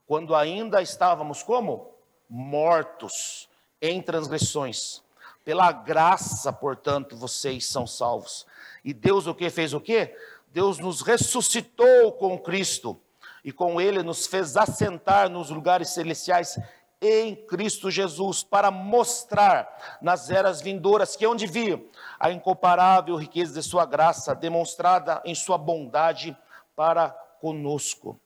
quando 0.06 0.34
ainda 0.34 0.82
estávamos 0.82 1.42
como? 1.42 1.95
Mortos 2.28 3.48
em 3.80 4.02
transgressões. 4.02 5.02
Pela 5.44 5.70
graça, 5.70 6.52
portanto, 6.52 7.16
vocês 7.16 7.66
são 7.66 7.86
salvos. 7.86 8.46
E 8.84 8.92
Deus 8.92 9.26
o 9.26 9.34
que 9.34 9.48
fez 9.48 9.72
o 9.72 9.80
quê? 9.80 10.16
Deus 10.48 10.78
nos 10.78 11.02
ressuscitou 11.02 12.12
com 12.12 12.38
Cristo 12.38 13.00
e 13.44 13.52
com 13.52 13.80
ele 13.80 14.02
nos 14.02 14.26
fez 14.26 14.56
assentar 14.56 15.28
nos 15.28 15.50
lugares 15.50 15.90
celestiais 15.90 16.58
em 17.00 17.36
Cristo 17.36 17.90
Jesus, 17.90 18.42
para 18.42 18.70
mostrar 18.70 19.98
nas 20.00 20.30
eras 20.30 20.60
vindouras 20.60 21.14
que 21.14 21.26
onde 21.26 21.46
vi 21.46 21.88
a 22.18 22.30
incomparável 22.30 23.16
riqueza 23.16 23.60
de 23.60 23.62
sua 23.62 23.84
graça 23.84 24.34
demonstrada 24.34 25.20
em 25.24 25.34
sua 25.34 25.58
bondade 25.58 26.36
para 26.74 27.10
conosco. 27.40 28.18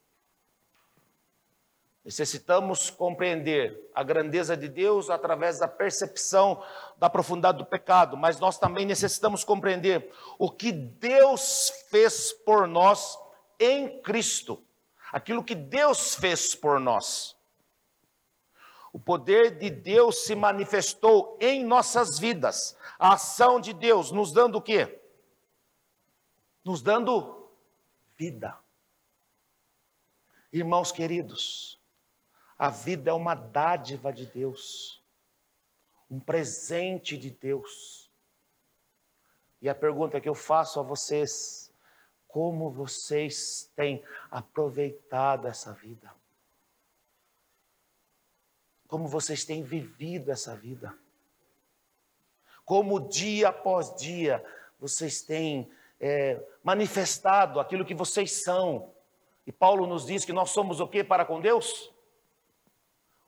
Necessitamos 2.11 2.91
compreender 2.91 3.89
a 3.95 4.03
grandeza 4.03 4.57
de 4.57 4.69
Deus 4.69 5.09
através 5.09 5.61
da 5.61 5.69
percepção 5.69 6.61
da 6.97 7.09
profundidade 7.09 7.59
do 7.59 7.65
pecado, 7.65 8.17
mas 8.17 8.41
nós 8.41 8.59
também 8.59 8.85
necessitamos 8.85 9.45
compreender 9.45 10.13
o 10.37 10.51
que 10.51 10.73
Deus 10.73 11.71
fez 11.89 12.33
por 12.33 12.67
nós 12.67 13.17
em 13.61 14.03
Cristo, 14.03 14.61
aquilo 15.13 15.45
que 15.45 15.55
Deus 15.55 16.17
fez 16.17 16.53
por 16.53 16.81
nós. 16.81 17.37
O 18.93 18.99
poder 18.99 19.57
de 19.57 19.71
Deus 19.71 20.25
se 20.25 20.35
manifestou 20.35 21.39
em 21.41 21.65
nossas 21.65 22.19
vidas, 22.19 22.77
a 22.99 23.13
ação 23.13 23.61
de 23.61 23.73
Deus 23.73 24.11
nos 24.11 24.33
dando 24.33 24.59
o 24.59 24.63
quê? 24.63 25.01
Nos 26.65 26.83
dando 26.83 27.49
vida. 28.17 28.59
Irmãos 30.53 30.91
queridos, 30.91 31.80
a 32.61 32.69
vida 32.69 33.11
é 33.11 33.15
uma 33.15 33.35
dádiva 33.35 34.13
de 34.13 34.27
Deus, 34.27 35.03
um 36.11 36.21
presente 36.21 37.17
de 37.17 37.31
Deus. 37.31 38.11
E 39.63 39.69
a 39.71 39.75
pergunta 39.75 40.21
que 40.21 40.29
eu 40.29 40.35
faço 40.35 40.79
a 40.79 40.83
vocês: 40.83 41.73
como 42.29 42.71
vocês 42.71 43.73
têm 43.75 44.05
aproveitado 44.31 45.49
essa 45.49 45.73
vida? 45.73 46.15
Como 48.87 49.09
vocês 49.09 49.43
têm 49.43 49.63
vivido 49.63 50.31
essa 50.31 50.55
vida? 50.55 50.95
Como 52.63 53.09
dia 53.09 53.49
após 53.49 53.97
dia 53.97 54.45
vocês 54.79 55.23
têm 55.23 55.73
é, 55.99 56.39
manifestado 56.63 57.59
aquilo 57.59 57.87
que 57.87 57.95
vocês 57.95 58.43
são? 58.43 58.93
E 59.47 59.51
Paulo 59.51 59.87
nos 59.87 60.05
diz 60.05 60.27
que 60.27 60.33
nós 60.35 60.51
somos 60.51 60.79
o 60.79 60.87
que 60.87 61.03
para 61.03 61.25
com 61.25 61.41
Deus? 61.41 61.91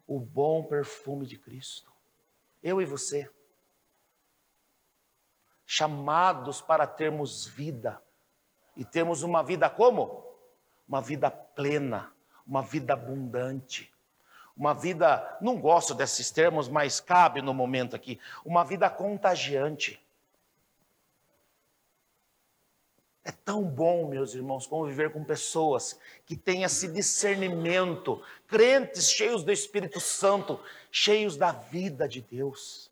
O 0.06 0.18
bom 0.18 0.64
perfume 0.64 1.26
de 1.26 1.38
Cristo. 1.38 1.92
Eu 2.62 2.80
e 2.80 2.84
você. 2.84 3.30
Chamados 5.66 6.60
para 6.60 6.86
termos 6.86 7.46
vida. 7.46 8.02
E 8.76 8.84
termos 8.84 9.22
uma 9.22 9.42
vida 9.42 9.70
como? 9.70 10.24
Uma 10.88 11.00
vida 11.00 11.30
plena, 11.30 12.12
uma 12.46 12.62
vida 12.62 12.94
abundante. 12.94 13.92
Uma 14.56 14.74
vida, 14.74 15.38
não 15.40 15.58
gosto 15.58 15.94
desses 15.94 16.30
termos, 16.30 16.68
mas 16.68 17.00
cabe 17.00 17.40
no 17.40 17.54
momento 17.54 17.96
aqui. 17.96 18.20
Uma 18.44 18.64
vida 18.64 18.90
contagiante. 18.90 20.01
É 23.24 23.30
tão 23.30 23.62
bom, 23.62 24.08
meus 24.08 24.34
irmãos, 24.34 24.66
conviver 24.66 25.12
com 25.12 25.22
pessoas 25.22 25.98
que 26.26 26.36
têm 26.36 26.64
esse 26.64 26.88
discernimento, 26.88 28.20
crentes 28.48 29.10
cheios 29.10 29.44
do 29.44 29.52
Espírito 29.52 30.00
Santo, 30.00 30.58
cheios 30.90 31.36
da 31.36 31.52
vida 31.52 32.08
de 32.08 32.20
Deus, 32.20 32.90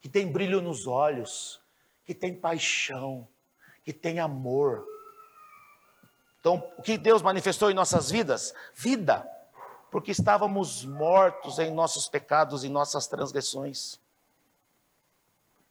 que 0.00 0.08
tem 0.08 0.30
brilho 0.30 0.62
nos 0.62 0.86
olhos, 0.86 1.60
que 2.06 2.14
tem 2.14 2.34
paixão, 2.34 3.28
que 3.84 3.92
tem 3.92 4.18
amor. 4.18 4.86
Então, 6.40 6.72
o 6.78 6.82
que 6.82 6.96
Deus 6.96 7.20
manifestou 7.20 7.70
em 7.70 7.74
nossas 7.74 8.10
vidas? 8.10 8.54
Vida, 8.74 9.28
porque 9.90 10.10
estávamos 10.10 10.82
mortos 10.86 11.58
em 11.58 11.70
nossos 11.70 12.08
pecados 12.08 12.64
e 12.64 12.70
nossas 12.70 13.06
transgressões. 13.06 13.94
O 13.94 14.00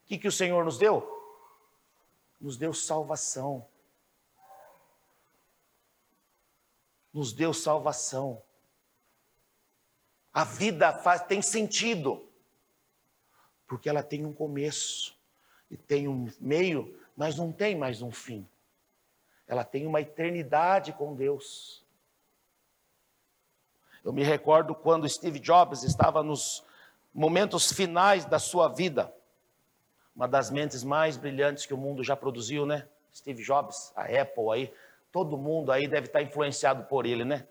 que, 0.06 0.20
que 0.20 0.28
o 0.28 0.32
Senhor 0.32 0.64
nos 0.64 0.78
deu? 0.78 1.21
Nos 2.42 2.58
deu 2.58 2.74
salvação. 2.74 3.66
Nos 7.14 7.32
deu 7.32 7.54
salvação. 7.54 8.42
A 10.34 10.44
vida 10.44 10.92
faz, 10.92 11.24
tem 11.24 11.42
sentido, 11.42 12.28
porque 13.68 13.88
ela 13.88 14.02
tem 14.02 14.26
um 14.26 14.34
começo 14.34 15.16
e 15.70 15.78
tem 15.78 16.08
um 16.08 16.30
meio, 16.40 16.98
mas 17.16 17.38
não 17.38 17.52
tem 17.52 17.78
mais 17.78 18.02
um 18.02 18.12
fim. 18.12 18.48
Ela 19.46 19.64
tem 19.64 19.86
uma 19.86 20.02
eternidade 20.02 20.94
com 20.94 21.14
Deus. 21.14 21.86
Eu 24.04 24.14
me 24.14 24.24
recordo 24.24 24.74
quando 24.74 25.08
Steve 25.08 25.38
Jobs 25.38 25.84
estava 25.84 26.24
nos 26.24 26.64
momentos 27.14 27.72
finais 27.72 28.26
da 28.26 28.40
sua 28.40 28.70
vida 28.70 29.14
uma 30.16 30.28
das 30.28 30.52
mentes 30.52 30.84
mais 30.84 31.18
brilhantes 31.18 31.66
que 31.66 31.74
o 31.74 31.78
mundo 31.78 32.04
já 32.04 32.16
produziu, 32.16 32.66
né? 32.66 32.88
Steve 33.14 33.44
Jobs, 33.44 33.92
a 33.96 34.04
Apple 34.04 34.52
aí, 34.54 34.74
todo 35.12 35.38
mundo 35.38 35.72
aí 35.72 35.88
deve 35.88 36.08
estar 36.08 36.22
influenciado 36.22 36.84
por 36.86 37.06
ele, 37.06 37.26
né? 37.26 37.46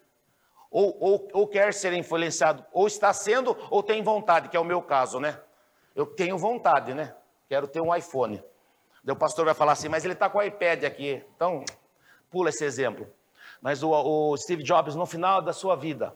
Ou, 0.70 0.96
ou, 1.00 1.28
ou 1.32 1.48
quer 1.48 1.74
ser 1.74 1.92
influenciado, 1.92 2.64
ou 2.72 2.86
está 2.86 3.12
sendo, 3.12 3.56
ou 3.70 3.82
tem 3.82 4.02
vontade, 4.02 4.48
que 4.48 4.56
é 4.56 4.60
o 4.60 4.64
meu 4.64 4.80
caso, 4.80 5.18
né? 5.18 5.40
Eu 5.94 6.06
tenho 6.06 6.38
vontade, 6.38 6.94
né? 6.94 7.14
Quero 7.48 7.66
ter 7.66 7.80
um 7.80 7.94
iPhone. 7.94 8.42
O 9.06 9.16
pastor 9.16 9.44
vai 9.44 9.54
falar 9.54 9.72
assim, 9.72 9.88
mas 9.88 10.04
ele 10.04 10.14
está 10.14 10.30
com 10.30 10.38
o 10.38 10.42
iPad 10.42 10.84
aqui. 10.84 11.24
Então, 11.34 11.64
pula 12.30 12.50
esse 12.50 12.64
exemplo. 12.64 13.08
Mas 13.60 13.82
o, 13.82 13.90
o, 13.90 14.36
Steve 14.36 14.62
Jobs, 14.62 14.94
no 14.94 15.04
final 15.04 15.42
da 15.42 15.52
sua 15.52 15.74
vida, 15.74 16.14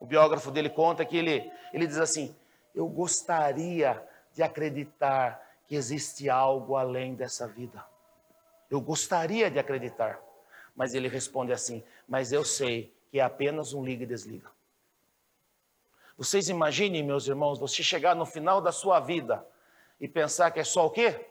o 0.00 0.06
biógrafo 0.06 0.50
dele 0.50 0.70
conta 0.70 1.04
que 1.04 1.16
ele, 1.16 1.50
ele 1.72 1.86
diz 1.86 1.98
assim: 1.98 2.34
Eu 2.74 2.88
gostaria 2.88 4.02
de 4.34 4.42
acreditar 4.42 5.40
que 5.72 5.76
existe 5.76 6.28
algo 6.28 6.76
além 6.76 7.14
dessa 7.14 7.48
vida. 7.48 7.82
Eu 8.68 8.78
gostaria 8.78 9.50
de 9.50 9.58
acreditar. 9.58 10.20
Mas 10.76 10.92
ele 10.92 11.08
responde 11.08 11.50
assim: 11.50 11.82
Mas 12.06 12.30
eu 12.30 12.44
sei 12.44 12.94
que 13.10 13.18
é 13.18 13.22
apenas 13.22 13.72
um 13.72 13.82
liga 13.82 14.02
e 14.02 14.06
desliga. 14.06 14.50
Vocês 16.14 16.50
imaginem, 16.50 17.02
meus 17.02 17.26
irmãos, 17.26 17.58
você 17.58 17.82
chegar 17.82 18.14
no 18.14 18.26
final 18.26 18.60
da 18.60 18.70
sua 18.70 19.00
vida 19.00 19.42
e 19.98 20.06
pensar 20.06 20.50
que 20.50 20.60
é 20.60 20.64
só 20.64 20.84
o 20.84 20.90
quê? 20.90 21.26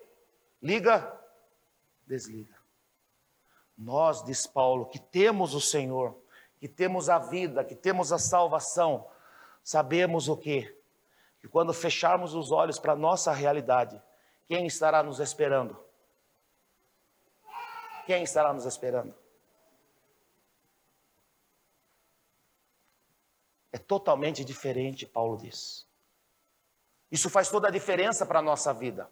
Liga, 0.60 1.16
desliga. 2.08 2.56
Nós, 3.78 4.24
diz 4.24 4.48
Paulo, 4.48 4.88
que 4.88 4.98
temos 4.98 5.54
o 5.54 5.62
Senhor, 5.62 6.18
que 6.60 6.68
temos 6.68 7.12
a 7.12 7.20
vida, 7.20 7.64
que 7.64 7.76
temos 7.76 8.12
a 8.12 8.18
salvação, 8.18 9.06
sabemos 9.64 10.28
o 10.28 10.36
quê? 10.36 10.76
Que 11.40 11.48
quando 11.48 11.72
fecharmos 11.74 12.34
os 12.34 12.52
olhos 12.52 12.80
para 12.80 12.94
a 12.94 12.96
nossa 12.96 13.32
realidade, 13.32 14.02
quem 14.52 14.66
estará 14.66 15.02
nos 15.02 15.22
esperando? 15.22 15.82
Quem 18.06 18.22
estará 18.22 18.52
nos 18.52 18.66
esperando? 18.66 19.16
É 23.72 23.78
totalmente 23.78 24.44
diferente, 24.44 25.06
Paulo 25.06 25.38
diz. 25.38 25.88
Isso 27.10 27.30
faz 27.30 27.50
toda 27.50 27.70
a 27.70 27.72
diferença 27.72 28.26
para 28.26 28.40
a 28.40 28.42
nossa 28.42 28.74
vida. 28.74 29.10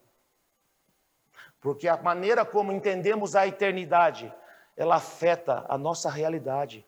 Porque 1.62 1.88
a 1.88 1.96
maneira 1.96 2.46
como 2.46 2.74
entendemos 2.74 3.34
a 3.34 3.48
eternidade, 3.48 4.36
ela 4.76 4.98
afeta 4.98 5.66
a 5.70 5.78
nossa 5.78 6.10
realidade, 6.10 6.86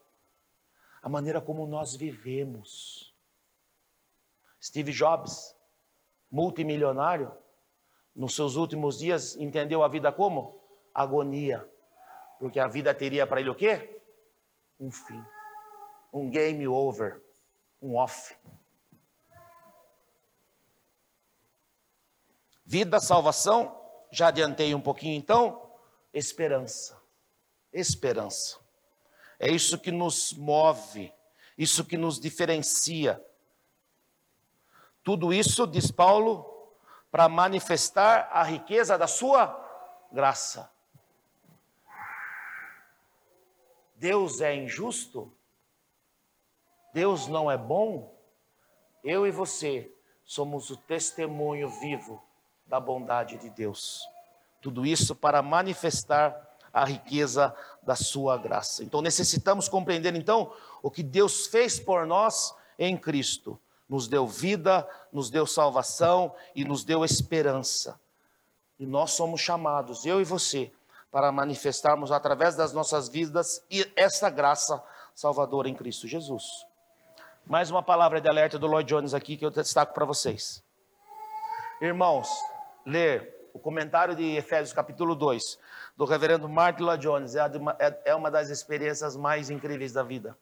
a 1.02 1.08
maneira 1.08 1.40
como 1.40 1.66
nós 1.66 1.96
vivemos. 1.96 3.16
Steve 4.62 4.92
Jobs, 4.92 5.56
multimilionário, 6.30 7.41
nos 8.16 8.36
seus 8.36 8.56
últimos 8.56 9.00
dias 9.00 9.36
entendeu 9.36 9.84
a 9.84 9.88
vida 9.88 10.12
como? 10.12 10.60
Agonia. 10.94 11.68
Porque 12.40 12.60
a 12.60 12.68
vida 12.68 12.94
teria 12.94 13.26
para 13.26 13.40
ele 13.40 13.50
o 13.50 13.56
quê? 13.56 14.02
Um 14.80 14.92
fim. 14.92 15.24
Um 16.12 16.30
game 16.30 16.68
over 16.68 17.22
um 17.82 17.96
off. 17.96 18.36
Vida, 22.64 23.00
salvação, 23.00 23.76
já 24.12 24.28
adiantei 24.28 24.74
um 24.76 24.82
pouquinho 24.82 25.18
então, 25.18 25.74
esperança. 26.14 27.02
Esperança. 27.74 28.60
É 29.40 29.50
isso 29.50 29.80
que 29.80 29.92
nos 29.92 30.34
move, 30.34 31.12
isso 31.58 31.84
que 31.84 31.98
nos 31.98 32.20
diferencia. 32.20 33.22
Tudo 35.04 35.34
isso, 35.34 35.66
diz 35.66 35.90
Paulo, 35.90 36.51
para 37.12 37.28
manifestar 37.28 38.30
a 38.32 38.42
riqueza 38.42 38.98
da 38.98 39.06
sua 39.06 39.60
graça. 40.12 40.72
Deus 43.96 44.42
é 44.42 44.56
injusto? 44.56 45.32
Deus 46.94 47.28
não 47.28 47.52
é 47.52 47.58
bom, 47.58 48.14
eu 49.04 49.28
e 49.28 49.32
você 49.32 49.94
somos 50.24 50.70
o 50.70 50.78
testemunho 50.78 51.70
vivo 51.70 52.22
da 52.66 52.80
bondade 52.80 53.38
de 53.38 53.50
Deus. 53.50 54.02
Tudo 54.62 54.86
isso 54.86 55.16
para 55.16 55.42
manifestar 55.42 56.50
a 56.74 56.86
riqueza 56.86 57.56
da 57.84 57.96
sua 57.96 58.38
graça. 58.38 58.84
Então 58.84 59.02
necessitamos 59.02 59.68
compreender 59.68 60.16
então 60.16 60.54
o 60.82 60.90
que 60.90 61.04
Deus 61.04 61.48
fez 61.48 61.80
por 61.80 62.06
nós 62.06 62.56
em 62.80 62.98
Cristo. 62.98 63.60
Nos 63.92 64.08
deu 64.08 64.26
vida, 64.26 64.88
nos 65.12 65.30
deu 65.30 65.46
salvação 65.46 66.34
e 66.56 66.64
nos 66.64 66.86
deu 66.86 67.04
esperança. 67.04 68.00
E 68.80 68.86
nós 68.86 69.12
somos 69.12 69.42
chamados, 69.42 70.06
eu 70.06 70.22
e 70.22 70.24
você, 70.24 70.72
para 71.12 71.30
manifestarmos 71.30 72.10
através 72.10 72.56
das 72.56 72.72
nossas 72.72 73.10
vidas 73.10 73.62
essa 73.98 74.30
graça 74.30 74.82
salvadora 75.14 75.68
em 75.68 75.76
Cristo 75.76 76.08
Jesus. 76.08 76.46
Mais 77.46 77.70
uma 77.70 77.84
palavra 77.84 78.22
de 78.22 78.30
alerta 78.30 78.58
do 78.58 78.66
Lloyd 78.66 78.88
Jones 78.88 79.14
aqui 79.14 79.36
que 79.36 79.46
eu 79.46 79.52
destaco 79.52 79.94
para 79.94 80.06
vocês. 80.06 80.64
Irmãos, 81.82 82.30
ler 82.86 83.50
o 83.54 83.60
comentário 83.60 84.16
de 84.16 84.38
Efésios 84.38 84.72
capítulo 84.72 85.16
2 85.16 85.60
do 85.98 86.06
reverendo 86.06 86.48
Martin 86.48 86.84
Lloyd 86.84 87.04
Jones 87.04 87.36
é, 87.36 87.42
é, 87.78 88.02
é 88.06 88.16
uma 88.16 88.32
das 88.32 88.50
experiências 88.50 89.18
mais 89.18 89.50
incríveis 89.50 89.92
da 89.92 90.02
vida. 90.02 90.38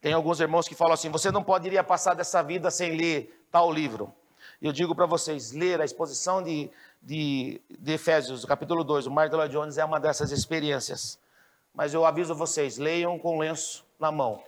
Tem 0.00 0.12
alguns 0.12 0.40
irmãos 0.40 0.68
que 0.68 0.74
falam 0.74 0.94
assim: 0.94 1.10
você 1.10 1.30
não 1.30 1.42
poderia 1.42 1.82
passar 1.82 2.14
dessa 2.14 2.42
vida 2.42 2.70
sem 2.70 2.96
ler 2.96 3.44
tal 3.50 3.72
livro. 3.72 4.12
Eu 4.60 4.72
digo 4.72 4.94
para 4.94 5.06
vocês: 5.06 5.52
ler 5.52 5.80
a 5.80 5.84
exposição 5.84 6.42
de, 6.42 6.70
de, 7.02 7.60
de 7.68 7.92
Efésios, 7.92 8.44
capítulo 8.44 8.84
2, 8.84 9.06
o 9.06 9.10
Martin 9.10 9.36
Lloyd 9.36 9.52
Jones 9.52 9.78
é 9.78 9.84
uma 9.84 9.98
dessas 9.98 10.30
experiências. 10.30 11.18
Mas 11.74 11.94
eu 11.94 12.04
aviso 12.04 12.34
vocês: 12.34 12.78
leiam 12.78 13.18
com 13.18 13.38
lenço 13.38 13.84
na 13.98 14.12
mão 14.12 14.42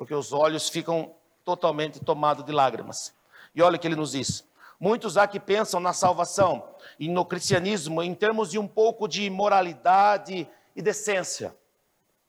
porque 0.00 0.14
os 0.14 0.32
olhos 0.32 0.70
ficam 0.70 1.12
totalmente 1.44 2.00
tomados 2.00 2.42
de 2.42 2.52
lágrimas. 2.52 3.14
E 3.54 3.60
olha 3.60 3.76
o 3.76 3.78
que 3.78 3.86
ele 3.86 3.96
nos 3.96 4.12
diz: 4.12 4.42
muitos 4.80 5.18
há 5.18 5.28
que 5.28 5.38
pensam 5.38 5.78
na 5.78 5.92
salvação 5.92 6.66
e 6.98 7.06
no 7.06 7.22
cristianismo 7.22 8.02
em 8.02 8.14
termos 8.14 8.50
de 8.50 8.58
um 8.58 8.66
pouco 8.66 9.06
de 9.06 9.28
moralidade 9.28 10.48
e 10.74 10.80
decência. 10.80 11.54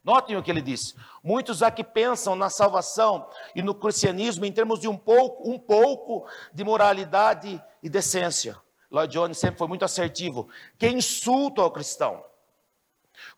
Notem 0.03 0.35
o 0.35 0.43
que 0.43 0.49
ele 0.49 0.61
diz. 0.61 0.95
Muitos 1.23 1.61
há 1.61 1.69
que 1.69 1.83
pensam 1.83 2.35
na 2.35 2.49
salvação 2.49 3.29
e 3.55 3.61
no 3.61 3.75
cristianismo 3.75 4.45
em 4.45 4.51
termos 4.51 4.79
de 4.79 4.87
um 4.87 4.97
pouco, 4.97 5.49
um 5.49 5.59
pouco 5.59 6.27
de 6.53 6.63
moralidade 6.63 7.63
e 7.83 7.89
decência. 7.89 8.57
Lloyd 8.89 9.13
Jones 9.13 9.37
sempre 9.37 9.57
foi 9.57 9.67
muito 9.67 9.85
assertivo. 9.85 10.49
Que 10.77 10.87
insulto 10.87 11.61
ao 11.61 11.71
cristão. 11.71 12.25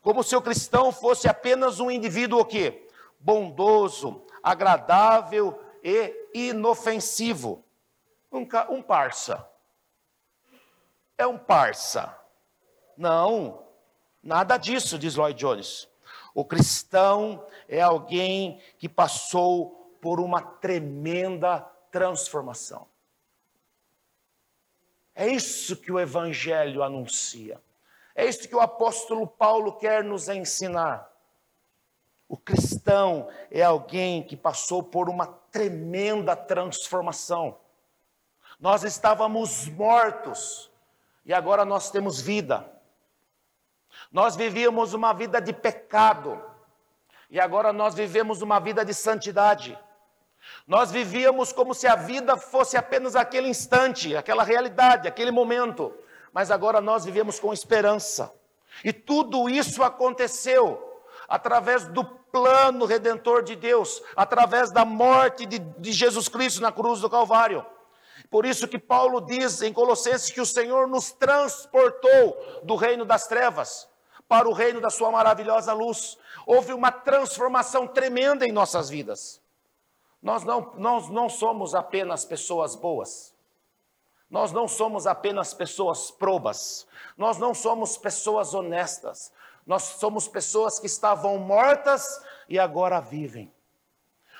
Como 0.01 0.23
se 0.23 0.35
o 0.35 0.41
cristão 0.41 0.91
fosse 0.91 1.27
apenas 1.27 1.79
um 1.79 1.91
indivíduo 1.91 2.39
o 2.39 2.45
quê? 2.45 2.83
bondoso, 3.23 4.21
agradável 4.43 5.57
e 5.81 6.13
inofensivo. 6.33 7.63
Um, 8.31 8.45
um 8.69 8.81
parça. 8.81 9.47
É 11.17 11.25
um 11.25 11.37
parça. 11.37 12.15
Não, 12.97 13.65
nada 14.21 14.57
disso, 14.57 14.99
diz 14.99 15.15
Lloyd 15.15 15.39
Jones. 15.39 15.87
O 16.33 16.43
cristão 16.43 17.45
é 17.67 17.81
alguém 17.81 18.59
que 18.77 18.89
passou 18.89 19.97
por 20.01 20.19
uma 20.19 20.41
tremenda 20.41 21.59
transformação. 21.91 22.87
É 25.15 25.27
isso 25.27 25.77
que 25.77 25.91
o 25.91 25.99
Evangelho 25.99 26.81
anuncia. 26.81 27.61
É 28.15 28.25
isso 28.25 28.47
que 28.47 28.55
o 28.55 28.61
apóstolo 28.61 29.27
Paulo 29.27 29.73
quer 29.73 30.03
nos 30.03 30.27
ensinar. 30.27 31.11
O 32.27 32.35
cristão 32.35 33.29
é 33.51 33.61
alguém 33.61 34.23
que 34.23 34.35
passou 34.35 34.81
por 34.81 35.07
uma 35.07 35.27
tremenda 35.27 36.35
transformação. 36.35 37.57
Nós 38.59 38.83
estávamos 38.83 39.67
mortos 39.67 40.71
e 41.25 41.33
agora 41.33 41.63
nós 41.63 41.91
temos 41.91 42.19
vida. 42.19 42.72
Nós 44.13 44.35
vivíamos 44.35 44.93
uma 44.93 45.11
vida 45.11 45.41
de 45.41 45.51
pecado 45.51 46.39
e 47.31 47.39
agora 47.39 47.73
nós 47.73 47.95
vivemos 47.95 48.43
uma 48.43 48.59
vida 48.59 48.85
de 48.85 48.93
santidade. 48.93 49.75
Nós 50.67 50.91
vivíamos 50.91 51.51
como 51.51 51.73
se 51.73 51.87
a 51.87 51.95
vida 51.95 52.37
fosse 52.37 52.77
apenas 52.77 53.15
aquele 53.15 53.47
instante, 53.47 54.15
aquela 54.15 54.43
realidade, 54.43 55.07
aquele 55.07 55.31
momento, 55.31 55.91
mas 56.31 56.51
agora 56.51 56.79
nós 56.79 57.03
vivemos 57.03 57.39
com 57.39 57.51
esperança. 57.51 58.31
E 58.85 58.93
tudo 58.93 59.49
isso 59.49 59.81
aconteceu 59.81 61.01
através 61.27 61.87
do 61.87 62.05
plano 62.05 62.85
redentor 62.85 63.41
de 63.41 63.55
Deus, 63.55 63.99
através 64.15 64.69
da 64.69 64.85
morte 64.85 65.47
de, 65.47 65.57
de 65.57 65.91
Jesus 65.91 66.27
Cristo 66.27 66.61
na 66.61 66.71
cruz 66.71 67.01
do 67.01 67.09
Calvário. 67.09 67.65
Por 68.29 68.45
isso 68.45 68.67
que 68.67 68.77
Paulo 68.77 69.19
diz 69.21 69.63
em 69.63 69.73
Colossenses 69.73 70.29
que 70.29 70.41
o 70.41 70.45
Senhor 70.45 70.87
nos 70.87 71.11
transportou 71.11 72.61
do 72.61 72.75
reino 72.75 73.05
das 73.05 73.25
trevas 73.25 73.91
para 74.33 74.49
o 74.49 74.51
reino 74.51 74.81
da 74.81 74.89
sua 74.89 75.11
maravilhosa 75.11 75.73
luz. 75.73 76.17
Houve 76.43 76.73
uma 76.73 76.91
transformação 76.91 77.87
tremenda 77.87 78.47
em 78.47 78.51
nossas 78.51 78.89
vidas. 78.89 79.39
Nós 80.19 80.43
não, 80.43 80.73
nós 80.75 81.07
não 81.07 81.29
somos 81.29 81.75
apenas 81.75 82.25
pessoas 82.25 82.75
boas. 82.75 83.31
Nós 84.31 84.51
não 84.51 84.67
somos 84.67 85.05
apenas 85.05 85.53
pessoas 85.53 86.09
probas, 86.09 86.87
nós 87.15 87.37
não 87.37 87.53
somos 87.53 87.95
pessoas 87.95 88.55
honestas, 88.55 89.31
nós 89.67 89.83
somos 89.83 90.27
pessoas 90.27 90.79
que 90.79 90.87
estavam 90.87 91.37
mortas 91.37 92.19
e 92.49 92.57
agora 92.57 92.99
vivem. 92.99 93.53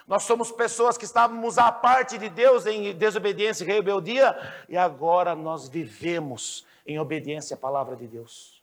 Nós 0.07 0.23
somos 0.23 0.51
pessoas 0.51 0.97
que 0.97 1.05
estávamos 1.05 1.59
à 1.59 1.71
parte 1.71 2.17
de 2.17 2.29
Deus 2.29 2.65
em 2.65 2.95
desobediência 2.95 3.63
e 3.63 3.67
rebeldia, 3.67 4.35
e 4.67 4.75
agora 4.75 5.35
nós 5.35 5.69
vivemos 5.69 6.65
em 6.87 6.97
obediência 6.97 7.53
à 7.53 7.57
palavra 7.57 7.95
de 7.95 8.07
Deus. 8.07 8.62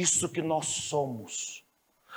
Isso 0.00 0.28
que 0.28 0.42
nós 0.42 0.66
somos. 0.66 1.64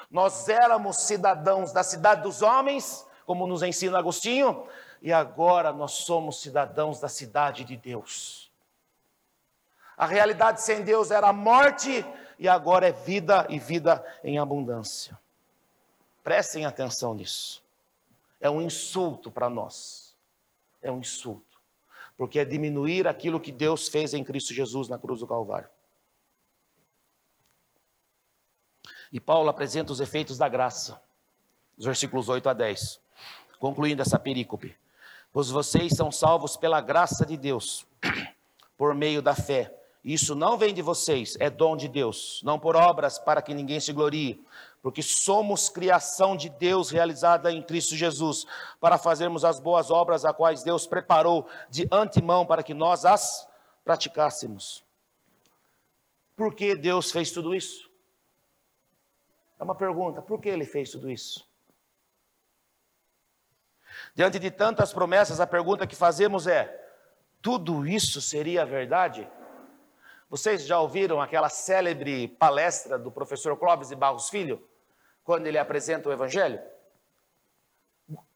Nós 0.10 0.48
éramos 0.50 0.98
cidadãos 0.98 1.72
da 1.72 1.84
cidade 1.84 2.22
dos 2.22 2.42
homens, 2.42 3.06
como 3.26 3.48
nos 3.48 3.64
ensina 3.64 3.98
Agostinho, 3.98 4.68
e 5.02 5.12
agora 5.12 5.72
nós 5.72 5.92
somos 5.92 6.42
cidadãos 6.42 7.00
da 7.00 7.10
cidade 7.10 7.64
de 7.64 7.76
Deus. 7.76 8.52
A 9.98 10.06
realidade 10.06 10.62
sem 10.62 10.82
Deus 10.84 11.12
era 11.12 11.32
morte, 11.34 12.06
e 12.38 12.48
agora 12.48 12.88
é 12.88 12.92
vida 12.92 13.46
e 13.50 13.60
vida 13.60 14.04
em 14.24 14.38
abundância. 14.38 15.18
Prestem 16.24 16.66
atenção 16.66 17.14
nisso 17.14 17.64
é 18.44 18.50
um 18.50 18.62
insulto 18.62 19.32
para 19.32 19.50
nós. 19.50 20.14
É 20.82 20.92
um 20.92 21.00
insulto. 21.00 21.58
Porque 22.18 22.38
é 22.40 22.44
diminuir 22.44 23.08
aquilo 23.08 23.40
que 23.40 23.54
Deus 23.54 23.88
fez 23.88 24.14
em 24.14 24.22
Cristo 24.22 24.54
Jesus 24.54 24.90
na 24.90 25.00
cruz 25.00 25.22
do 25.22 25.28
Calvário. 25.28 25.70
E 29.14 29.20
Paulo 29.20 29.48
apresenta 29.48 29.94
os 29.94 30.00
efeitos 30.00 30.40
da 30.40 30.50
graça, 30.50 31.00
os 31.78 31.86
versículos 31.86 32.30
8 32.30 32.50
a 32.50 32.54
10, 32.54 33.00
concluindo 33.60 34.02
essa 34.02 34.18
perícope. 34.18 34.76
Pois 35.32 35.52
vocês 35.52 35.94
são 35.94 36.12
salvos 36.12 36.58
pela 36.58 36.82
graça 36.82 37.24
de 37.24 37.38
Deus, 37.38 37.86
por 38.76 38.96
meio 38.96 39.22
da 39.22 39.36
fé. 39.36 39.72
Isso 40.04 40.34
não 40.34 40.58
vem 40.58 40.74
de 40.74 40.82
vocês, 40.82 41.38
é 41.40 41.48
dom 41.48 41.78
de 41.78 41.88
Deus, 41.88 42.42
não 42.44 42.58
por 42.58 42.76
obras 42.76 43.20
para 43.20 43.40
que 43.40 43.54
ninguém 43.54 43.80
se 43.80 43.94
glorie, 43.94 44.44
porque 44.82 45.04
somos 45.04 45.70
criação 45.70 46.36
de 46.36 46.50
Deus 46.50 46.90
realizada 46.90 47.52
em 47.52 47.62
Cristo 47.62 47.96
Jesus, 47.96 48.48
para 48.82 48.98
fazermos 48.98 49.46
as 49.46 49.60
boas 49.60 49.92
obras 49.92 50.26
a 50.26 50.34
quais 50.34 50.64
Deus 50.64 50.88
preparou 50.88 51.48
de 51.70 51.88
antemão 51.92 52.48
para 52.48 52.64
que 52.64 52.74
nós 52.74 53.06
as 53.06 53.48
praticássemos. 53.86 54.84
Por 56.36 56.56
que 56.56 56.76
Deus 56.76 57.12
fez 57.12 57.30
tudo 57.30 57.54
isso? 57.54 57.93
É 59.64 59.66
uma 59.66 59.76
pergunta, 59.76 60.22
por 60.22 60.42
que 60.42 60.50
ele 60.50 60.66
fez 60.66 60.92
tudo 60.92 61.10
isso? 61.10 61.50
Diante 64.14 64.38
de 64.38 64.52
tantas 64.52 64.92
promessas, 64.92 65.40
a 65.40 65.48
pergunta 65.48 65.88
que 65.88 65.96
fazemos 65.96 66.48
é: 66.48 66.86
tudo 67.42 67.88
isso 67.88 68.20
seria 68.20 68.66
verdade? 68.66 69.26
Vocês 70.30 70.66
já 70.66 70.78
ouviram 70.82 71.22
aquela 71.22 71.48
célebre 71.48 72.28
palestra 72.28 73.00
do 73.00 73.10
professor 73.10 73.56
Clóvis 73.56 73.88
de 73.88 73.96
Barros 73.96 74.30
Filho? 74.30 74.62
quando 75.24 75.48
ele 75.48 75.58
apresenta 75.58 76.10
o 76.10 76.12
Evangelho? 76.12 76.62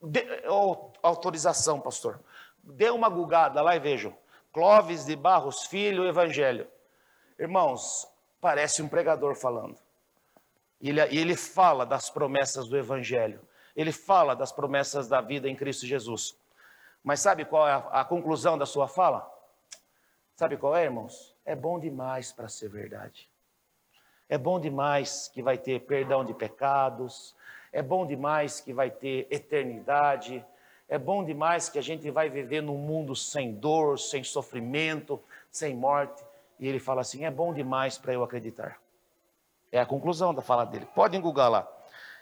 De, 0.02 0.26
oh, 0.48 0.94
autorização, 1.04 1.82
pastor. 1.82 2.22
Dê 2.64 2.90
uma 2.90 3.10
gugada 3.10 3.62
lá 3.62 3.76
e 3.76 3.80
vejam. 3.80 4.18
Clóvis 4.54 5.04
de 5.04 5.14
Barros 5.14 5.66
Filho, 5.66 6.08
Evangelho. 6.08 6.72
Irmãos, 7.38 8.08
parece 8.40 8.82
um 8.82 8.88
pregador 8.88 9.36
falando. 9.36 9.78
E 10.80 10.90
ele, 10.90 11.02
ele 11.02 11.36
fala 11.36 11.86
das 11.86 12.10
promessas 12.10 12.68
do 12.68 12.78
Evangelho. 12.78 13.42
Ele 13.76 13.92
fala 13.92 14.36
das 14.36 14.52
promessas 14.52 15.08
da 15.08 15.22
vida 15.22 15.50
em 15.50 15.56
Cristo 15.56 15.86
Jesus. 15.86 16.38
Mas 17.04 17.20
sabe 17.20 17.46
qual 17.46 17.68
é 17.68 17.72
a, 17.72 17.78
a 18.02 18.06
conclusão 18.06 18.58
da 18.58 18.66
sua 18.66 18.88
fala? 18.88 19.32
Sabe 20.36 20.58
qual 20.58 20.76
é, 20.76 20.84
irmãos? 20.84 21.36
É 21.46 21.56
bom 21.56 21.80
demais 21.80 22.32
para 22.32 22.48
ser 22.48 22.70
verdade. 22.70 23.30
É 24.30 24.38
bom 24.38 24.60
demais 24.60 25.30
que 25.34 25.42
vai 25.42 25.58
ter 25.58 25.82
perdão 25.82 26.26
de 26.26 26.34
pecados, 26.34 27.36
é 27.72 27.82
bom 27.82 28.06
demais 28.06 28.60
que 28.60 28.74
vai 28.74 28.92
ter 28.92 29.26
eternidade, 29.32 30.46
é 30.90 30.98
bom 30.98 31.24
demais 31.24 31.70
que 31.70 31.80
a 31.80 31.82
gente 31.82 32.10
vai 32.12 32.30
viver 32.30 32.62
num 32.62 32.78
mundo 32.78 33.16
sem 33.16 33.54
dor, 33.54 33.98
sem 33.98 34.24
sofrimento, 34.24 35.22
sem 35.50 35.76
morte. 35.76 36.24
E 36.60 36.68
ele 36.68 36.80
fala 36.80 37.02
assim: 37.02 37.26
é 37.26 37.32
bom 37.32 37.54
demais 37.54 37.98
para 37.98 38.14
eu 38.14 38.24
acreditar. 38.24 38.80
É 39.72 39.80
a 39.80 39.86
conclusão 39.86 40.34
da 40.34 40.42
fala 40.42 40.66
dele. 40.66 40.88
Podem 40.96 41.20
googar 41.20 41.50
lá. 41.50 41.68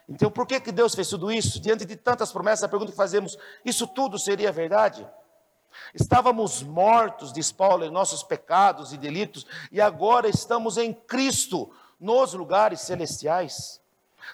Então, 0.07 0.29
por 0.29 0.45
que, 0.45 0.59
que 0.59 0.71
Deus 0.71 0.93
fez 0.93 1.07
tudo 1.07 1.31
isso? 1.31 1.59
Diante 1.59 1.85
de 1.85 1.95
tantas 1.95 2.31
promessas, 2.31 2.63
a 2.63 2.69
pergunta 2.69 2.91
que 2.91 2.97
fazemos: 2.97 3.37
isso 3.63 3.87
tudo 3.87 4.19
seria 4.19 4.51
verdade? 4.51 5.07
Estávamos 5.93 6.63
mortos, 6.63 7.33
diz 7.33 7.51
Paulo, 7.51 7.83
em 7.83 7.91
nossos 7.91 8.23
pecados 8.23 8.93
e 8.93 8.97
delitos, 8.97 9.45
e 9.71 9.81
agora 9.81 10.29
estamos 10.29 10.77
em 10.77 10.93
Cristo, 10.93 11.71
nos 11.99 12.33
lugares 12.33 12.81
celestiais? 12.81 13.81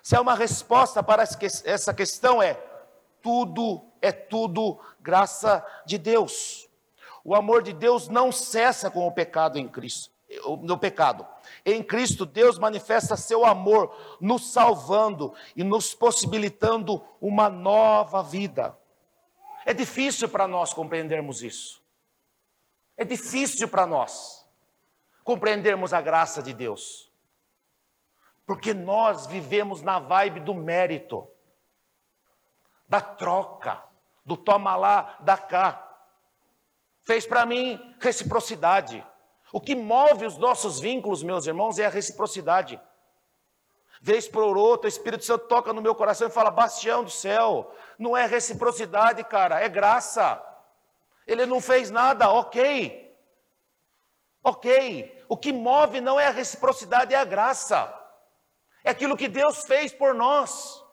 Se 0.04 0.16
há 0.16 0.22
uma 0.22 0.36
resposta 0.36 1.02
para 1.02 1.24
essa 1.24 1.94
questão 1.94 2.42
é: 2.42 2.54
tudo 3.22 3.82
é 4.02 4.12
tudo 4.12 4.80
graça 5.00 5.66
de 5.86 5.98
Deus. 5.98 6.68
O 7.24 7.36
amor 7.36 7.62
de 7.62 7.72
Deus 7.72 8.08
não 8.08 8.32
cessa 8.32 8.90
com 8.90 9.06
o 9.06 9.12
pecado 9.12 9.60
em 9.60 9.68
Cristo, 9.68 10.10
no 10.62 10.78
pecado. 10.78 11.26
Em 11.66 11.84
Cristo, 11.84 12.26
Deus 12.26 12.58
manifesta 12.58 13.16
seu 13.16 13.46
amor, 13.46 13.96
nos 14.20 14.52
salvando 14.52 15.34
e 15.56 15.64
nos 15.64 15.94
possibilitando 15.94 17.04
uma 17.20 17.50
nova 17.50 18.24
vida. 18.24 18.78
É 19.66 19.74
difícil 19.74 20.28
para 20.28 20.48
nós 20.48 20.74
compreendermos 20.74 21.44
isso. 21.44 21.82
É 22.98 23.06
difícil 23.06 23.68
para 23.68 23.86
nós 23.86 24.46
compreendermos 25.24 25.94
a 25.94 26.02
graça 26.02 26.42
de 26.42 26.54
Deus. 26.54 27.12
Porque 28.46 28.74
nós 28.74 29.28
vivemos 29.28 29.82
na 29.82 30.00
vibe 30.00 30.40
do 30.40 30.54
mérito, 30.54 31.28
da 32.88 33.00
troca, 33.00 33.84
do 34.26 34.36
toma 34.36 34.76
lá, 34.76 35.18
da 35.22 35.38
cá. 35.38 35.88
Fez 37.04 37.26
para 37.26 37.46
mim 37.46 37.80
reciprocidade. 38.00 39.06
O 39.52 39.60
que 39.60 39.76
move 39.76 40.26
os 40.26 40.38
nossos 40.38 40.80
vínculos, 40.80 41.24
meus 41.24 41.46
irmãos, 41.46 41.78
é 41.78 41.86
a 41.86 41.90
reciprocidade. 41.90 42.80
Vez 44.02 44.28
por 44.28 44.58
outra, 44.58 44.88
o 44.88 44.90
Espírito 44.90 45.26
Santo 45.26 45.48
toca 45.48 45.72
no 45.74 45.82
meu 45.82 45.94
coração 45.94 46.28
e 46.28 46.32
fala: 46.32 46.50
Bastião 46.50 47.04
do 47.04 47.12
céu, 47.12 47.72
não 48.00 48.16
é 48.16 48.26
reciprocidade, 48.26 49.24
cara, 49.24 49.60
é 49.60 49.70
graça. 49.70 50.42
Ele 51.28 51.46
não 51.46 51.62
fez 51.62 51.92
nada, 51.92 52.32
ok. 52.32 53.16
Ok. 54.44 55.24
O 55.30 55.38
que 55.38 55.54
move 55.54 56.02
não 56.02 56.20
é 56.20 56.28
a 56.28 56.32
reciprocidade, 56.32 57.14
é 57.14 57.18
a 57.18 57.26
graça. 57.26 57.94
É 58.84 58.90
aquilo 58.90 59.16
que 59.16 59.28
Deus 59.28 59.64
fez 59.66 59.94
por 59.94 60.16
nós. 60.16 60.84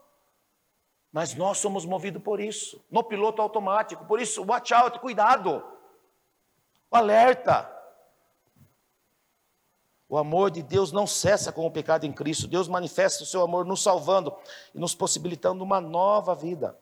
Mas 1.11 1.35
nós 1.35 1.59
somos 1.59 1.87
movidos 1.87 2.23
por 2.23 2.39
isso, 2.39 2.85
no 2.91 3.03
piloto 3.03 3.41
automático. 3.41 4.05
Por 4.05 4.21
isso, 4.21 4.45
watch 4.45 4.75
out, 4.75 4.99
cuidado. 4.99 5.65
Alerta. 6.91 7.78
O 10.09 10.17
amor 10.17 10.51
de 10.51 10.63
Deus 10.63 10.91
não 10.91 11.07
cessa 11.07 11.53
com 11.53 11.67
o 11.67 11.71
pecado 11.71 12.07
em 12.07 12.13
Cristo. 12.13 12.49
Deus 12.49 12.67
manifesta 12.67 13.23
o 13.23 13.27
seu 13.27 13.43
amor 13.43 13.67
nos 13.67 13.83
salvando 13.83 14.35
e 14.75 14.79
nos 14.79 14.95
possibilitando 14.95 15.63
uma 15.63 15.81
nova 15.81 16.35
vida. 16.35 16.79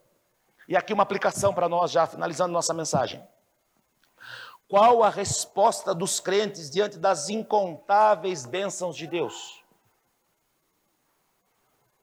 E 0.69 0.77
aqui 0.77 0.93
uma 0.93 1.03
aplicação 1.03 1.53
para 1.53 1.69
nós, 1.69 1.91
já 1.91 2.07
finalizando 2.07 2.53
nossa 2.53 2.73
mensagem. 2.73 3.27
Qual 4.69 5.03
a 5.03 5.11
resposta 5.11 5.95
dos 5.95 6.21
crentes 6.21 6.71
diante 6.71 6.99
das 6.99 7.29
incontáveis 7.29 8.45
bênçãos 8.47 8.97
de 8.97 9.07
Deus? 9.07 9.65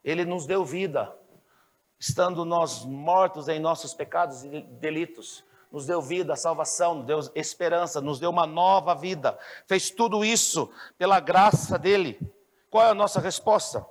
Ele 0.04 0.26
nos 0.26 0.46
deu 0.46 0.66
vida, 0.66 1.14
estando 1.98 2.44
nós 2.44 2.84
mortos 2.84 3.48
em 3.48 3.60
nossos 3.60 3.94
pecados 3.94 4.44
e 4.44 4.62
delitos. 4.62 5.44
Nos 5.74 5.88
deu 5.88 6.02
vida, 6.02 6.36
salvação, 6.36 6.96
nos 6.96 7.06
deu 7.06 7.20
esperança, 7.36 8.00
nos 8.00 8.20
deu 8.20 8.30
uma 8.30 8.48
nova 8.48 8.94
vida. 8.94 9.38
Fez 9.68 9.90
tudo 9.90 10.24
isso 10.24 10.72
pela 10.98 11.20
graça 11.20 11.78
dele. 11.78 12.20
Qual 12.70 12.86
é 12.86 12.90
a 12.92 12.94
nossa 12.94 13.20
resposta? 13.20 13.86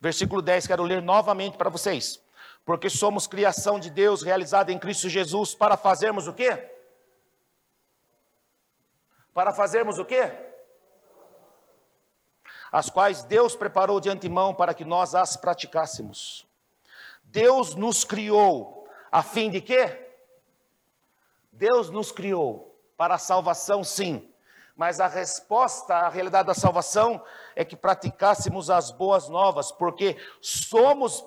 Versículo 0.00 0.40
10, 0.40 0.68
quero 0.68 0.84
ler 0.84 1.02
novamente 1.02 1.58
para 1.58 1.68
vocês. 1.68 2.22
Porque 2.64 2.88
somos 2.88 3.26
criação 3.26 3.80
de 3.80 3.90
Deus 3.90 4.22
realizada 4.22 4.72
em 4.72 4.78
Cristo 4.78 5.08
Jesus 5.08 5.54
para 5.54 5.76
fazermos 5.76 6.28
o 6.28 6.32
quê? 6.32 6.70
Para 9.34 9.52
fazermos 9.52 9.98
o 9.98 10.04
quê? 10.04 10.32
as 12.70 12.90
quais 12.90 13.22
Deus 13.22 13.56
preparou 13.56 14.00
de 14.00 14.10
antemão 14.10 14.54
para 14.54 14.74
que 14.74 14.84
nós 14.84 15.14
as 15.14 15.36
praticássemos. 15.36 16.46
Deus 17.24 17.74
nos 17.74 18.04
criou 18.04 18.86
a 19.10 19.22
fim 19.22 19.50
de 19.50 19.60
quê? 19.60 20.07
Deus 21.58 21.90
nos 21.90 22.12
criou 22.12 22.78
para 22.96 23.16
a 23.16 23.18
salvação, 23.18 23.82
sim, 23.82 24.32
mas 24.76 25.00
a 25.00 25.08
resposta 25.08 25.94
à 25.94 26.08
realidade 26.08 26.46
da 26.46 26.54
salvação 26.54 27.22
é 27.56 27.64
que 27.64 27.76
praticássemos 27.76 28.70
as 28.70 28.92
boas 28.92 29.28
novas, 29.28 29.72
porque 29.72 30.16
somos, 30.40 31.24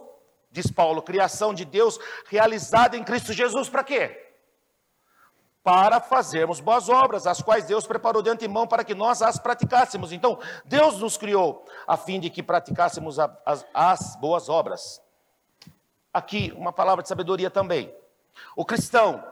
diz 0.49 0.71
Paulo, 0.71 1.01
criação 1.01 1.53
de 1.53 1.65
Deus 1.65 1.99
realizada 2.27 2.95
em 2.95 3.03
Cristo 3.03 3.33
Jesus 3.33 3.69
para 3.69 3.83
quê? 3.83 4.29
para 5.63 5.99
fazermos 5.99 6.59
boas 6.59 6.89
obras, 6.89 7.27
as 7.27 7.39
quais 7.39 7.65
Deus 7.65 7.85
preparou 7.85 8.23
de 8.23 8.31
antemão 8.31 8.65
para 8.65 8.83
que 8.83 8.95
nós 8.95 9.21
as 9.21 9.37
praticássemos. 9.37 10.11
Então, 10.11 10.39
Deus 10.65 10.99
nos 10.99 11.17
criou 11.17 11.63
a 11.85 11.95
fim 11.95 12.19
de 12.19 12.31
que 12.31 12.41
praticássemos 12.41 13.19
as, 13.19 13.63
as 13.71 14.15
boas 14.15 14.49
obras. 14.49 14.99
Aqui, 16.11 16.51
uma 16.57 16.73
palavra 16.73 17.03
de 17.03 17.09
sabedoria 17.09 17.51
também. 17.51 17.93
O 18.55 18.65
cristão, 18.65 19.23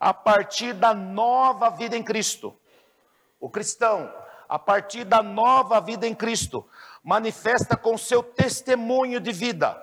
a 0.00 0.14
partir 0.14 0.72
da 0.72 0.94
nova 0.94 1.68
vida 1.68 1.94
em 1.94 2.02
Cristo, 2.02 2.56
o 3.38 3.50
cristão, 3.50 4.10
a 4.48 4.58
partir 4.58 5.04
da 5.04 5.22
nova 5.22 5.78
vida 5.80 6.06
em 6.06 6.14
Cristo, 6.14 6.66
manifesta 7.04 7.76
com 7.76 7.96
seu 7.98 8.22
testemunho 8.22 9.20
de 9.20 9.30
vida, 9.30 9.80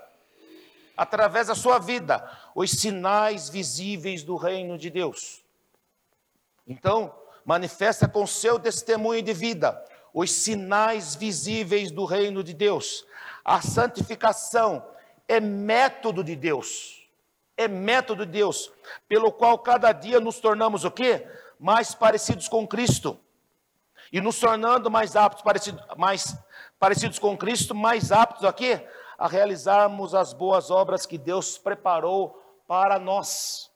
através 0.98 1.48
da 1.48 1.56
sua 1.56 1.78
vida, 1.78 2.28
os 2.56 2.72
sinais 2.72 3.48
visíveis 3.48 4.24
do 4.24 4.36
reino 4.36 4.78
de 4.78 4.90
Deus. 4.90 5.44
Então, 6.68 7.14
manifesta 7.46 8.08
com 8.08 8.26
seu 8.26 8.60
testemunho 8.60 9.22
de 9.22 9.34
vida 9.34 9.86
os 10.14 10.32
sinais 10.32 11.14
visíveis 11.14 11.92
do 11.92 12.04
reino 12.04 12.44
de 12.44 12.54
Deus. 12.54 13.06
A 13.46 13.62
santificação 13.62 14.84
é 15.28 15.40
método 15.40 16.24
de 16.24 16.36
Deus. 16.36 16.97
É 17.58 17.68
método 17.68 18.26
de 18.26 18.32
Deus, 18.34 18.72
pelo 19.08 19.32
qual 19.32 19.58
cada 19.58 19.92
dia 19.92 20.20
nos 20.20 20.40
tornamos 20.40 20.86
o 20.86 20.92
quê? 20.92 21.28
Mais 21.60 21.96
parecidos 21.96 22.48
com 22.48 22.68
Cristo. 22.68 23.20
E 24.14 24.22
nos 24.22 24.40
tornando 24.40 24.90
mais 24.90 25.16
aptos, 25.16 25.42
parecidos, 25.42 25.84
mais 25.98 26.38
parecidos 26.80 27.20
com 27.20 27.36
Cristo, 27.36 27.74
mais 27.74 28.12
aptos 28.12 28.46
aqui 28.46 28.80
a 29.18 29.28
realizarmos 29.28 30.14
as 30.14 30.32
boas 30.32 30.70
obras 30.70 31.06
que 31.06 31.18
Deus 31.18 31.58
preparou 31.58 32.40
para 32.68 33.00
nós. 33.00 33.72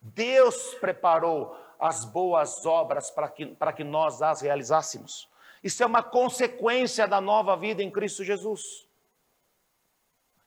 Deus 0.00 0.74
preparou 0.74 1.56
as 1.80 2.04
boas 2.04 2.66
obras 2.66 3.10
para 3.10 3.28
que, 3.28 3.46
para 3.46 3.72
que 3.72 3.82
nós 3.82 4.20
as 4.20 4.40
realizássemos. 4.40 5.28
Isso 5.64 5.82
é 5.82 5.86
uma 5.86 6.02
consequência 6.02 7.08
da 7.08 7.20
nova 7.20 7.56
vida 7.56 7.82
em 7.82 7.90
Cristo 7.90 8.22
Jesus. 8.22 8.86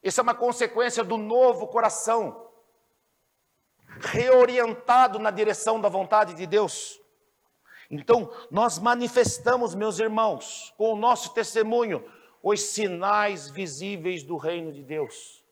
Isso 0.06 0.22
é 0.22 0.24
uma 0.24 0.36
consequência 0.36 1.04
do 1.04 1.18
novo 1.18 1.66
coração, 1.66 2.48
reorientado 4.00 5.18
na 5.18 5.32
direção 5.32 5.82
da 5.82 5.90
vontade 5.90 6.36
de 6.36 6.46
Deus. 6.46 7.02
Então, 7.90 8.32
nós 8.52 8.78
manifestamos, 8.78 9.74
meus 9.74 9.98
irmãos, 9.98 10.72
com 10.78 10.94
o 10.94 10.96
nosso 10.96 11.34
testemunho, 11.34 12.08
os 12.44 12.62
sinais 12.62 13.50
visíveis 13.50 14.22
do 14.22 14.38
reino 14.38 14.72
de 14.72 14.84
Deus. 14.84 15.44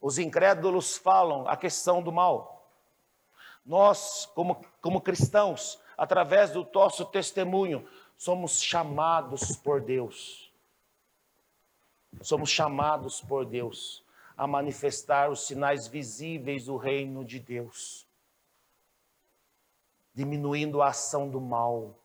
Os 0.00 0.16
incrédulos 0.16 0.96
falam 0.96 1.46
a 1.46 1.54
questão 1.54 2.02
do 2.02 2.10
mal. 2.10 2.66
Nós, 3.62 4.24
como, 4.34 4.64
como 4.80 5.02
cristãos, 5.02 5.78
através 5.98 6.50
do 6.50 6.66
nosso 6.74 7.04
testemunho, 7.04 7.86
somos 8.16 8.62
chamados 8.62 9.54
por 9.56 9.82
Deus. 9.82 10.51
Somos 12.22 12.50
chamados 12.50 13.20
por 13.20 13.44
Deus 13.44 14.04
a 14.36 14.46
manifestar 14.46 15.28
os 15.28 15.46
sinais 15.46 15.86
visíveis 15.86 16.66
do 16.66 16.76
reino 16.76 17.24
de 17.24 17.38
Deus, 17.38 18.06
diminuindo 20.14 20.80
a 20.80 20.88
ação 20.88 21.28
do 21.28 21.40
mal. 21.40 21.98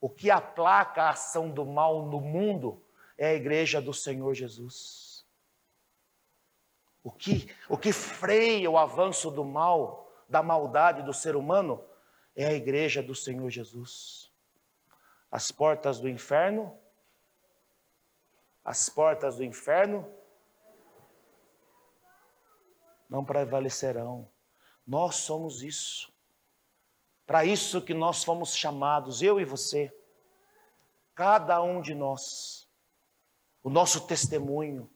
O 0.00 0.08
que 0.08 0.30
aplaca 0.30 1.04
a 1.04 1.10
ação 1.10 1.50
do 1.50 1.64
mal 1.64 2.06
no 2.06 2.20
mundo 2.20 2.82
é 3.16 3.28
a 3.28 3.34
igreja 3.34 3.80
do 3.80 3.92
Senhor 3.92 4.34
Jesus. 4.34 5.24
O 7.02 7.10
que, 7.10 7.50
o 7.68 7.78
que 7.78 7.92
freia 7.92 8.70
o 8.70 8.76
avanço 8.76 9.30
do 9.30 9.44
mal, 9.44 10.12
da 10.28 10.42
maldade 10.42 11.02
do 11.02 11.14
ser 11.14 11.34
humano, 11.34 11.82
é 12.36 12.46
a 12.46 12.52
igreja 12.52 13.02
do 13.02 13.14
Senhor 13.14 13.48
Jesus. 13.48 14.30
As 15.30 15.50
portas 15.50 15.98
do 15.98 16.08
inferno, 16.08 16.78
as 18.68 18.86
portas 18.90 19.36
do 19.36 19.44
inferno 19.44 20.06
não 23.08 23.24
prevalecerão. 23.24 24.30
Nós 24.86 25.14
somos 25.16 25.62
isso. 25.62 26.12
Para 27.26 27.46
isso 27.46 27.80
que 27.80 27.94
nós 27.94 28.22
fomos 28.22 28.54
chamados, 28.54 29.22
eu 29.22 29.40
e 29.40 29.44
você, 29.46 29.90
cada 31.14 31.62
um 31.62 31.80
de 31.80 31.94
nós, 31.94 32.68
o 33.62 33.70
nosso 33.70 34.06
testemunho, 34.06 34.90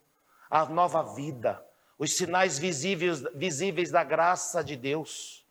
a 0.51 0.67
nova 0.67 1.03
vida, 1.15 1.67
os 1.99 2.15
sinais 2.15 2.59
visíveis, 2.59 3.23
visíveis 3.35 3.91
da 3.91 4.05
graça 4.05 4.63
de 4.63 4.77
Deus. 4.77 5.47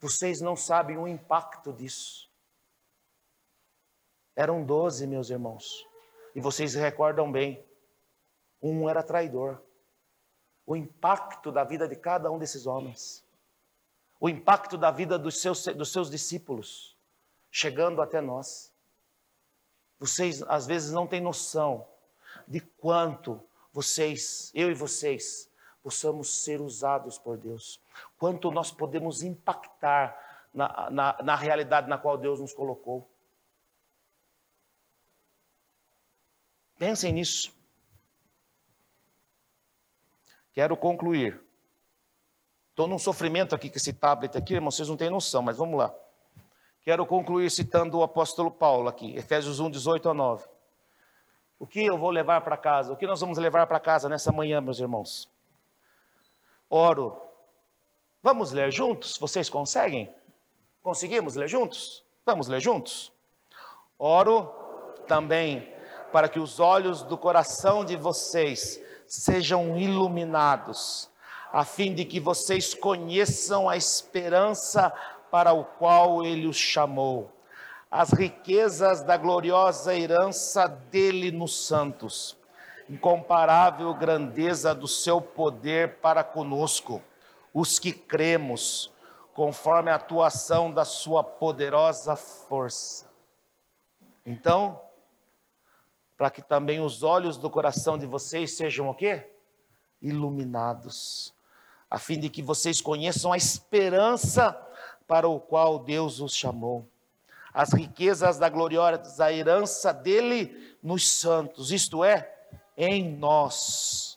Vocês 0.00 0.40
não 0.40 0.56
sabem 0.56 0.98
o 0.98 1.06
impacto 1.06 1.72
disso. 1.72 2.28
Eram 4.34 4.64
doze, 4.64 5.06
meus 5.06 5.30
irmãos, 5.30 5.86
e 6.34 6.40
vocês 6.40 6.74
recordam 6.74 7.30
bem. 7.30 7.64
Um 8.60 8.88
era 8.88 9.02
traidor. 9.02 9.62
O 10.66 10.74
impacto 10.74 11.52
da 11.52 11.64
vida 11.64 11.86
de 11.86 11.96
cada 11.96 12.30
um 12.30 12.38
desses 12.38 12.66
homens, 12.66 13.22
o 14.18 14.28
impacto 14.28 14.78
da 14.78 14.90
vida 14.90 15.18
dos 15.18 15.40
seus, 15.40 15.66
dos 15.66 15.92
seus 15.92 16.10
discípulos, 16.10 16.96
chegando 17.50 18.00
até 18.00 18.20
nós. 18.20 18.72
Vocês 19.98 20.42
às 20.44 20.66
vezes 20.66 20.90
não 20.90 21.06
têm 21.06 21.20
noção 21.20 21.86
de 22.48 22.60
quanto 22.60 23.40
vocês, 23.72 24.50
eu 24.54 24.70
e 24.70 24.74
vocês, 24.74 25.50
possamos 25.82 26.42
ser 26.42 26.60
usados 26.62 27.18
por 27.18 27.36
Deus. 27.36 27.78
Quanto 28.18 28.50
nós 28.50 28.70
podemos 28.70 29.22
impactar 29.22 30.18
na, 30.54 30.88
na, 30.90 31.22
na 31.22 31.36
realidade 31.36 31.88
na 31.88 31.98
qual 31.98 32.16
Deus 32.16 32.40
nos 32.40 32.54
colocou. 32.54 33.10
Pensem 36.84 37.14
nisso. 37.14 37.50
Quero 40.52 40.76
concluir. 40.76 41.40
Estou 42.68 42.86
num 42.86 42.98
sofrimento 42.98 43.54
aqui 43.54 43.70
com 43.70 43.76
esse 43.78 43.94
tablet 43.94 44.36
aqui, 44.36 44.52
irmão, 44.52 44.70
vocês 44.70 44.86
não 44.86 44.94
têm 44.94 45.08
noção, 45.08 45.40
mas 45.40 45.56
vamos 45.56 45.78
lá. 45.78 45.94
Quero 46.82 47.06
concluir 47.06 47.50
citando 47.50 47.96
o 47.96 48.02
apóstolo 48.02 48.50
Paulo 48.50 48.86
aqui, 48.86 49.16
Efésios 49.16 49.60
1, 49.60 49.70
18 49.70 50.10
a 50.10 50.12
9. 50.12 50.46
O 51.58 51.66
que 51.66 51.82
eu 51.82 51.96
vou 51.96 52.10
levar 52.10 52.42
para 52.42 52.58
casa? 52.58 52.92
O 52.92 52.98
que 52.98 53.06
nós 53.06 53.18
vamos 53.18 53.38
levar 53.38 53.66
para 53.66 53.80
casa 53.80 54.06
nessa 54.06 54.30
manhã, 54.30 54.60
meus 54.60 54.78
irmãos? 54.78 55.26
Oro. 56.68 57.18
Vamos 58.22 58.52
ler 58.52 58.70
juntos? 58.70 59.16
Vocês 59.16 59.48
conseguem? 59.48 60.14
Conseguimos 60.82 61.34
ler 61.34 61.48
juntos? 61.48 62.04
Vamos 62.26 62.46
ler 62.46 62.60
juntos? 62.60 63.10
Oro 63.98 64.52
também 65.08 65.73
para 66.14 66.28
que 66.28 66.38
os 66.38 66.60
olhos 66.60 67.02
do 67.02 67.18
coração 67.18 67.84
de 67.84 67.96
vocês 67.96 68.80
sejam 69.04 69.76
iluminados, 69.76 71.10
a 71.52 71.64
fim 71.64 71.92
de 71.92 72.04
que 72.04 72.20
vocês 72.20 72.72
conheçam 72.72 73.68
a 73.68 73.76
esperança 73.76 74.92
para 75.28 75.52
o 75.52 75.64
qual 75.64 76.24
ele 76.24 76.46
os 76.46 76.56
chamou 76.56 77.34
as 77.90 78.12
riquezas 78.12 79.02
da 79.02 79.16
gloriosa 79.16 79.94
herança 79.94 80.66
dele 80.66 81.30
nos 81.30 81.66
santos, 81.66 82.36
incomparável 82.90 83.94
grandeza 83.94 84.74
do 84.74 84.88
seu 84.88 85.20
poder 85.20 85.98
para 85.98 86.24
conosco, 86.24 87.00
os 87.52 87.78
que 87.78 87.92
cremos, 87.92 88.92
conforme 89.32 89.92
a 89.92 89.94
atuação 89.94 90.72
da 90.72 90.84
sua 90.84 91.22
poderosa 91.22 92.16
força. 92.16 93.06
Então, 94.26 94.80
para 96.24 96.30
que 96.30 96.40
também 96.40 96.80
os 96.80 97.02
olhos 97.02 97.36
do 97.36 97.50
coração 97.50 97.98
de 97.98 98.06
vocês 98.06 98.56
sejam 98.56 98.88
o 98.88 98.94
quê? 98.94 99.30
Iluminados, 100.00 101.34
a 101.90 101.98
fim 101.98 102.18
de 102.18 102.30
que 102.30 102.42
vocês 102.42 102.80
conheçam 102.80 103.30
a 103.30 103.36
esperança 103.36 104.58
para 105.06 105.28
o 105.28 105.38
qual 105.38 105.78
Deus 105.78 106.20
os 106.20 106.34
chamou 106.34 106.88
as 107.52 107.74
riquezas 107.74 108.38
da 108.38 108.48
gloriosa 108.48 109.30
herança 109.30 109.92
dele 109.92 110.74
nos 110.82 111.06
santos, 111.06 111.70
isto 111.70 112.02
é, 112.02 112.34
em 112.74 113.06
nós. 113.06 114.16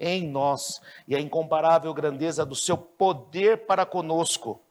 Em 0.00 0.26
nós, 0.26 0.80
e 1.06 1.14
a 1.14 1.20
incomparável 1.20 1.92
grandeza 1.92 2.46
do 2.46 2.56
seu 2.56 2.78
poder 2.78 3.66
para 3.66 3.84
conosco, 3.84 4.62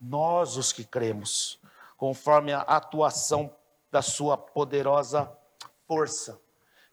nós 0.00 0.56
os 0.56 0.72
que 0.72 0.82
cremos, 0.82 1.60
conforme 1.98 2.54
a 2.54 2.60
atuação 2.62 3.54
da 3.92 4.00
sua 4.00 4.38
poderosa 4.38 5.30
força. 5.86 6.40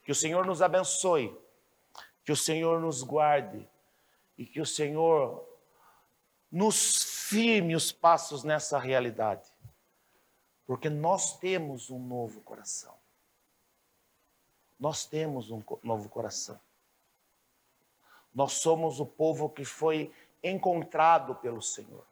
Que 0.04 0.12
o 0.12 0.16
Senhor 0.16 0.46
nos 0.46 0.62
abençoe, 0.62 1.38
que 2.24 2.32
o 2.32 2.36
Senhor 2.36 2.80
nos 2.80 3.04
guarde 3.04 3.68
e 4.38 4.46
que 4.46 4.60
o 4.60 4.66
Senhor 4.66 5.48
nos 6.52 7.04
firme 7.30 7.76
os 7.76 7.92
passos 7.92 8.44
nessa 8.44 8.78
realidade. 8.78 9.50
Porque 10.66 10.90
nós 10.90 11.38
temos 11.38 11.90
um 11.90 12.00
novo 12.00 12.42
coração. 12.42 12.94
Nós 14.80 15.06
temos 15.06 15.52
um 15.52 15.62
novo 15.84 16.10
coração. 16.10 16.60
Nós 18.34 18.54
somos 18.54 19.00
o 19.00 19.06
povo 19.06 19.50
que 19.50 19.64
foi 19.64 20.12
encontrado 20.44 21.36
pelo 21.36 21.62
Senhor. 21.62 22.06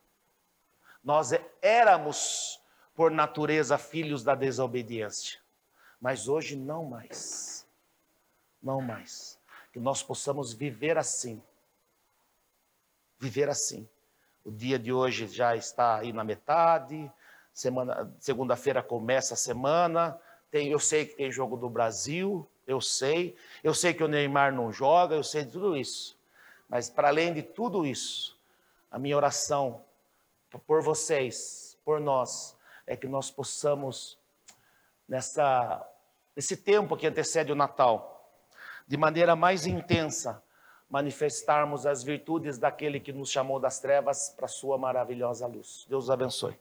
Nós 1.03 1.31
éramos, 1.61 2.61
por 2.93 3.09
natureza, 3.09 3.77
filhos 3.77 4.23
da 4.23 4.35
desobediência, 4.35 5.39
mas 5.99 6.27
hoje 6.27 6.55
não 6.55 6.85
mais. 6.85 7.65
Não 8.61 8.81
mais. 8.81 9.37
Que 9.71 9.79
nós 9.79 10.01
possamos 10.03 10.53
viver 10.53 10.97
assim. 10.97 11.41
Viver 13.17 13.49
assim. 13.49 13.87
O 14.43 14.51
dia 14.51 14.79
de 14.79 14.91
hoje 14.91 15.27
já 15.27 15.55
está 15.55 15.97
aí 15.97 16.13
na 16.13 16.23
metade, 16.23 17.11
semana, 17.53 18.13
segunda-feira 18.19 18.81
começa 18.81 19.33
a 19.33 19.37
semana, 19.37 20.19
tem, 20.49 20.69
eu 20.69 20.79
sei 20.79 21.05
que 21.05 21.15
tem 21.15 21.31
jogo 21.31 21.57
do 21.57 21.69
Brasil, 21.69 22.47
eu 22.65 22.79
sei, 22.79 23.35
eu 23.63 23.73
sei 23.73 23.93
que 23.93 24.03
o 24.03 24.07
Neymar 24.07 24.53
não 24.53 24.71
joga, 24.71 25.15
eu 25.15 25.23
sei 25.23 25.43
de 25.43 25.51
tudo 25.51 25.75
isso. 25.75 26.17
Mas 26.69 26.89
para 26.89 27.07
além 27.07 27.33
de 27.33 27.41
tudo 27.41 27.85
isso, 27.85 28.37
a 28.91 28.97
minha 28.99 29.17
oração 29.17 29.83
por 30.67 30.81
vocês, 30.81 31.77
por 31.83 31.99
nós, 31.99 32.55
é 32.85 32.95
que 32.95 33.07
nós 33.07 33.31
possamos, 33.31 34.18
nessa, 35.09 35.85
nesse 36.35 36.55
tempo 36.55 36.95
que 36.95 37.07
antecede 37.07 37.51
o 37.51 37.55
Natal, 37.55 38.31
de 38.87 38.95
maneira 38.95 39.35
mais 39.35 39.65
intensa, 39.65 40.41
manifestarmos 40.89 41.85
as 41.85 42.03
virtudes 42.03 42.57
daquele 42.57 42.99
que 42.99 43.11
nos 43.11 43.29
chamou 43.29 43.59
das 43.59 43.79
trevas 43.79 44.29
para 44.29 44.45
a 44.45 44.49
sua 44.49 44.77
maravilhosa 44.77 45.45
luz. 45.47 45.85
Deus 45.89 46.09
abençoe. 46.09 46.57